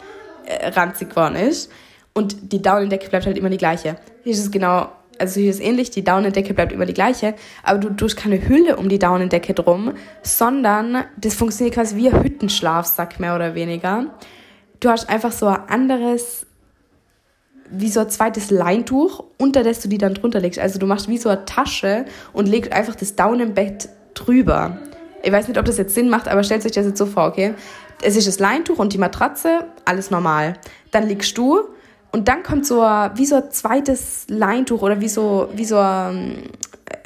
äh, 0.45 0.67
ranzig 0.67 1.09
geworden 1.09 1.35
ist. 1.35 1.71
Und 2.13 2.53
die 2.53 2.61
Daunendecke 2.61 3.09
bleibt 3.09 3.25
halt 3.25 3.37
immer 3.39 3.49
die 3.49 3.57
gleiche. 3.57 3.95
Hier 4.23 4.33
ist 4.33 4.41
es 4.41 4.51
genau 4.51 4.91
also 5.17 5.39
hier 5.39 5.51
ist 5.51 5.61
ähnlich, 5.61 5.91
die 5.91 6.03
Daunendecke 6.03 6.53
bleibt 6.53 6.71
immer 6.71 6.85
die 6.85 6.93
gleiche, 6.93 7.35
aber 7.63 7.79
du 7.79 7.89
tust 7.89 8.17
keine 8.17 8.47
Hülle 8.47 8.77
um 8.77 8.89
die 8.89 8.99
Daunendecke 8.99 9.53
drum, 9.53 9.93
sondern 10.23 11.03
das 11.17 11.35
funktioniert 11.35 11.75
quasi 11.75 11.95
wie 11.95 12.09
ein 12.09 12.23
Hüttenschlafsack 12.23 13.19
mehr 13.19 13.35
oder 13.35 13.53
weniger. 13.55 14.07
Du 14.79 14.89
hast 14.89 15.09
einfach 15.09 15.31
so 15.31 15.45
ein 15.47 15.59
anderes, 15.69 16.47
wie 17.69 17.89
so 17.89 17.99
ein 17.99 18.09
zweites 18.09 18.49
Leintuch, 18.49 19.23
unter 19.37 19.63
das 19.63 19.79
du 19.81 19.87
die 19.87 19.99
dann 19.99 20.15
drunter 20.15 20.39
legst. 20.39 20.59
Also 20.59 20.79
du 20.79 20.87
machst 20.87 21.07
wie 21.07 21.17
so 21.17 21.29
eine 21.29 21.45
Tasche 21.45 22.05
und 22.33 22.47
legst 22.47 22.71
einfach 22.71 22.95
das 22.95 23.15
Daunenbett 23.15 23.89
drüber. 24.13 24.79
Ich 25.23 25.31
weiß 25.31 25.47
nicht, 25.47 25.59
ob 25.59 25.65
das 25.65 25.77
jetzt 25.77 25.93
Sinn 25.93 26.09
macht, 26.09 26.27
aber 26.27 26.43
stellt 26.43 26.65
euch 26.65 26.71
das 26.71 26.85
jetzt 26.85 26.97
so 26.97 27.05
vor, 27.05 27.27
okay? 27.27 27.53
Es 28.01 28.15
ist 28.15 28.27
das 28.27 28.39
Leintuch 28.39 28.79
und 28.79 28.93
die 28.93 28.97
Matratze, 28.97 29.65
alles 29.85 30.09
normal. 30.09 30.55
Dann 30.89 31.07
liegst 31.07 31.37
du 31.37 31.61
und 32.11 32.27
dann 32.27 32.43
kommt 32.43 32.65
so 32.65 32.81
ein, 32.81 33.11
wie 33.15 33.25
so 33.25 33.35
ein 33.35 33.51
zweites 33.51 34.25
Leintuch 34.27 34.81
oder 34.81 34.99
wie 34.99 35.07
so, 35.07 35.49
wie 35.53 35.65
so, 35.65 35.77
ein, 35.77 36.49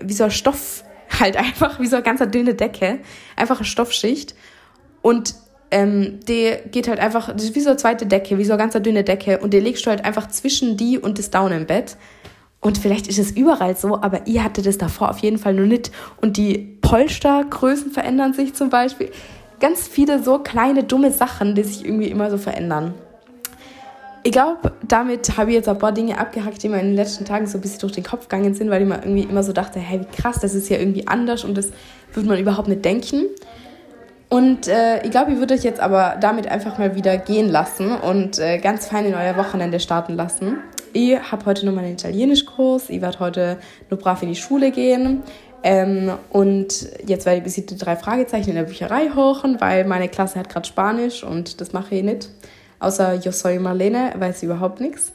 wie 0.02 0.13
so 0.13 0.24
ein 0.24 0.32
Stoff, 0.32 0.84
halt 1.20 1.38
einfach 1.38 1.80
wie 1.80 1.88
so 1.88 1.96
eine 1.96 2.04
ganz 2.04 2.22
dünne 2.32 2.56
Decke, 2.56 3.00
einfach 3.36 3.58
eine 3.58 3.65
Stoffschicht. 3.65 4.36
Und 5.02 5.36
ähm, 5.72 6.20
die 6.28 6.54
geht 6.72 6.88
halt 6.88 7.00
einfach, 7.00 7.32
das 7.32 7.44
ist 7.44 7.56
wie 7.56 7.62
so 7.62 7.70
eine 7.70 7.78
zweite 7.78 8.08
Decke, 8.08 8.38
wie 8.38 8.46
so 8.46 8.54
eine 8.54 8.62
ganz 8.62 8.74
dünne 8.82 9.04
Decke. 9.04 9.39
Und 9.39 9.54
die 9.54 9.60
legst 9.60 9.86
du 9.86 9.91
halt 9.91 10.04
einfach 10.04 10.28
zwischen 10.28 10.78
die 10.78 10.98
und 10.98 11.20
das 11.20 11.30
Down 11.30 11.52
im 11.52 11.65
Bett. 11.68 11.98
Und 12.60 12.80
vielleicht 12.80 13.08
ist 13.08 13.20
es 13.20 13.32
überall 13.32 13.78
so, 13.78 14.02
aber 14.02 14.26
ihr 14.26 14.44
hattet 14.44 14.65
das 14.65 14.80
davor 14.80 15.12
auf 15.12 15.20
jeden 15.20 15.38
Fall 15.38 15.54
noch 15.54 15.68
nicht. 15.68 15.91
Und 16.20 16.38
die 16.38 16.58
Polstergrößen 16.82 17.91
verändern 17.91 18.34
sich 18.34 18.56
zum 18.56 18.72
Beispiel. 18.72 19.12
Ganz 19.60 19.88
viele 19.88 20.24
so 20.24 20.39
kleine, 20.39 20.84
dumme 20.84 21.12
Sachen, 21.12 21.54
die 21.54 21.63
sich 21.63 21.86
irgendwie 21.86 22.08
immer 22.08 22.32
so 22.32 22.39
verändern. 22.39 22.96
Ich 24.28 24.32
glaube, 24.32 24.72
damit 24.88 25.38
habe 25.38 25.52
ich 25.52 25.56
jetzt 25.56 25.70
ein 25.70 25.78
paar 25.78 25.92
Dinge 25.92 26.18
abgehackt, 26.18 26.64
die 26.64 26.68
mir 26.68 26.80
in 26.80 26.88
den 26.88 26.96
letzten 26.96 27.26
Tagen 27.26 27.46
so 27.46 27.60
ein 27.60 27.62
bisschen 27.62 27.82
durch 27.82 27.92
den 27.92 28.04
Kopf 28.04 28.28
gegangen 28.28 28.56
sind, 28.56 28.72
weil 28.72 28.82
ich 28.82 28.88
mir 28.88 28.96
irgendwie 28.96 29.22
immer 29.22 29.44
so 29.44 29.54
dachte, 29.54 29.78
hey, 29.78 30.02
wie 30.02 30.20
krass, 30.20 30.40
das 30.40 30.56
ist 30.56 30.68
ja 30.68 30.80
irgendwie 30.80 31.08
anders 31.08 31.44
und 31.44 31.56
das 31.56 31.70
würde 32.12 32.30
man 32.30 32.40
überhaupt 32.40 32.68
nicht 32.68 32.84
denken. 32.84 33.26
Und 34.28 34.68
äh, 34.68 35.04
ich 35.04 35.12
glaube, 35.12 35.34
ich 35.34 35.38
würde 35.38 35.54
euch 35.54 35.64
jetzt 35.64 35.80
aber 35.80 36.18
damit 36.20 36.48
einfach 36.48 36.80
mal 36.80 36.96
wieder 36.96 37.20
gehen 37.20 37.50
lassen 37.50 37.92
und 37.92 38.40
äh, 38.40 38.58
ganz 38.58 38.88
fein 38.88 39.06
in 39.06 39.14
euer 39.14 39.38
Wochenende 39.38 39.80
starten 39.80 40.16
lassen. 40.16 40.58
Ich 40.94 41.20
habe 41.32 41.46
heute 41.46 41.68
noch 41.68 41.74
meinen 41.74 41.94
Italienischkurs, 41.94 42.90
ich 42.90 43.04
werde 43.04 43.20
heute 43.20 43.60
nur 43.92 44.00
brav 44.00 44.24
in 44.24 44.30
die 44.30 44.36
Schule 44.36 44.72
gehen. 44.72 45.22
Ähm, 45.62 46.12
und 46.32 46.90
jetzt 47.06 47.28
werde 47.28 47.38
ich 47.38 47.44
bis 47.44 47.54
die 47.54 47.78
drei 47.78 47.96
Fragezeichen 47.96 48.50
in 48.50 48.56
der 48.56 48.64
Bücherei 48.64 49.12
hochen, 49.16 49.62
weil 49.62 49.86
meine 49.86 50.10
Klasse 50.10 50.40
hat 50.40 50.50
gerade 50.50 50.68
Spanisch 50.68 51.24
und 51.24 51.62
das 51.62 51.74
mache 51.74 51.94
ich 51.94 52.04
nicht. 52.04 52.30
Außer 52.86 53.15
Yo 53.15 53.32
soy 53.32 53.58
Marlene, 53.58 54.13
weiß 54.15 54.43
überhaupt 54.43 54.80
nichts. 54.80 55.12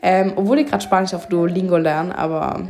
Ähm, 0.00 0.32
obwohl 0.36 0.60
ich 0.60 0.66
gerade 0.66 0.82
Spanisch 0.82 1.12
auf 1.12 1.28
Duolingo 1.28 1.76
lerne, 1.76 2.16
aber 2.16 2.62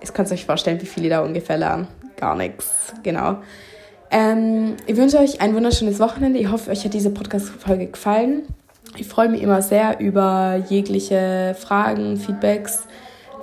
ich 0.00 0.14
kann 0.14 0.24
es 0.24 0.32
euch 0.32 0.46
vorstellen, 0.46 0.80
wie 0.80 0.86
viele 0.86 1.10
da 1.10 1.20
ungefähr 1.20 1.58
lernen. 1.58 1.86
Gar 2.16 2.36
nichts, 2.36 2.94
genau. 3.02 3.36
Ähm, 4.10 4.76
ich 4.86 4.96
wünsche 4.96 5.18
euch 5.18 5.42
ein 5.42 5.54
wunderschönes 5.54 6.00
Wochenende. 6.00 6.38
Ich 6.38 6.50
hoffe, 6.50 6.70
euch 6.70 6.86
hat 6.86 6.94
diese 6.94 7.10
Podcast-Folge 7.10 7.88
gefallen. 7.88 8.44
Ich 8.96 9.08
freue 9.08 9.28
mich 9.28 9.42
immer 9.42 9.60
sehr 9.60 10.00
über 10.00 10.64
jegliche 10.70 11.54
Fragen, 11.58 12.16
Feedbacks. 12.16 12.86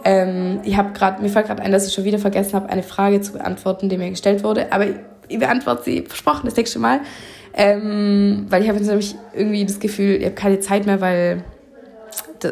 Ähm, 0.04 0.62
ich 0.63 0.78
habe 0.78 0.93
gerade, 0.93 1.22
mir 1.22 1.30
fällt 1.30 1.46
gerade 1.46 1.62
ein, 1.62 1.72
dass 1.72 1.86
ich 1.86 1.93
schon 1.93 2.06
wieder 2.06 2.17
vergessen 2.17 2.54
habe, 2.54 2.69
eine 2.69 2.82
Frage 2.82 3.22
zu 3.22 3.34
beantworten, 3.34 3.88
die 3.88 4.00
mir 4.00 4.10
gestellt 4.10 4.43
wurde. 4.43 4.72
Aber 4.74 4.88
ich, 4.88 4.96
ich 5.28 5.38
beantworte 5.38 5.84
sie 5.84 6.02
versprochen 6.02 6.46
das 6.46 6.56
nächste 6.56 6.80
Mal. 6.80 7.02
Ähm, 7.56 8.48
weil 8.50 8.63
ich 8.63 8.68
habe 8.68 8.80
jetzt 8.80 8.88
nämlich 8.88 9.16
irgendwie 9.34 9.66
das 9.66 9.80
Gefühl, 9.80 10.16
ich 10.16 10.26
habe 10.26 10.36
keine 10.36 10.60
Zeit 10.60 10.86
mehr, 10.86 11.02
weil 11.02 11.44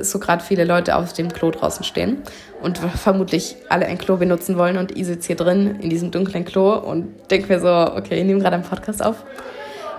so 0.02 0.20
gerade 0.20 0.44
viele 0.44 0.64
Leute 0.64 0.96
auf 0.96 1.14
dem 1.14 1.34
Klo 1.34 1.52
draußen 1.52 1.84
stehen 1.84 2.18
und 2.62 2.78
vermutlich 2.78 3.58
alle 3.70 3.86
ein 3.88 3.98
Klo 3.98 4.18
benutzen 4.18 4.58
wollen 4.58 4.78
und 4.78 4.98
ich 4.98 5.06
sitze 5.06 5.28
hier 5.28 5.36
drin 5.36 5.80
in 5.82 5.90
diesem 5.90 6.12
dunklen 6.12 6.46
Klo 6.46 6.76
und 6.78 7.10
denke 7.30 7.52
mir 7.52 7.60
so, 7.60 7.68
okay, 7.68 8.20
ich 8.20 8.26
nehme 8.26 8.40
gerade 8.40 8.56
einen 8.56 8.64
Podcast 8.64 9.04
auf. 9.04 9.24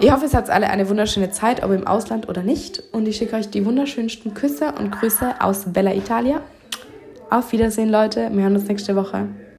Ich 0.00 0.10
hoffe, 0.10 0.24
es 0.24 0.34
hat 0.34 0.50
alle 0.50 0.68
eine 0.68 0.88
wunderschöne 0.88 1.30
Zeit, 1.30 1.62
ob 1.62 1.70
im 1.70 1.86
Ausland 1.86 2.28
oder 2.28 2.42
nicht. 2.42 2.82
Und 2.92 3.06
ich 3.06 3.18
schicke 3.18 3.36
euch 3.36 3.50
die 3.50 3.64
wunderschönsten 3.64 4.34
Küsse 4.34 4.72
und 4.78 4.90
Grüße 4.90 5.34
aus 5.40 5.64
Bella 5.66 5.94
Italia. 5.94 6.40
Auf 7.30 7.52
Wiedersehen, 7.52 7.88
Leute. 7.88 8.28
Wir 8.32 8.42
hören 8.42 8.56
uns 8.56 8.66
nächste 8.66 8.96
Woche. 8.96 9.28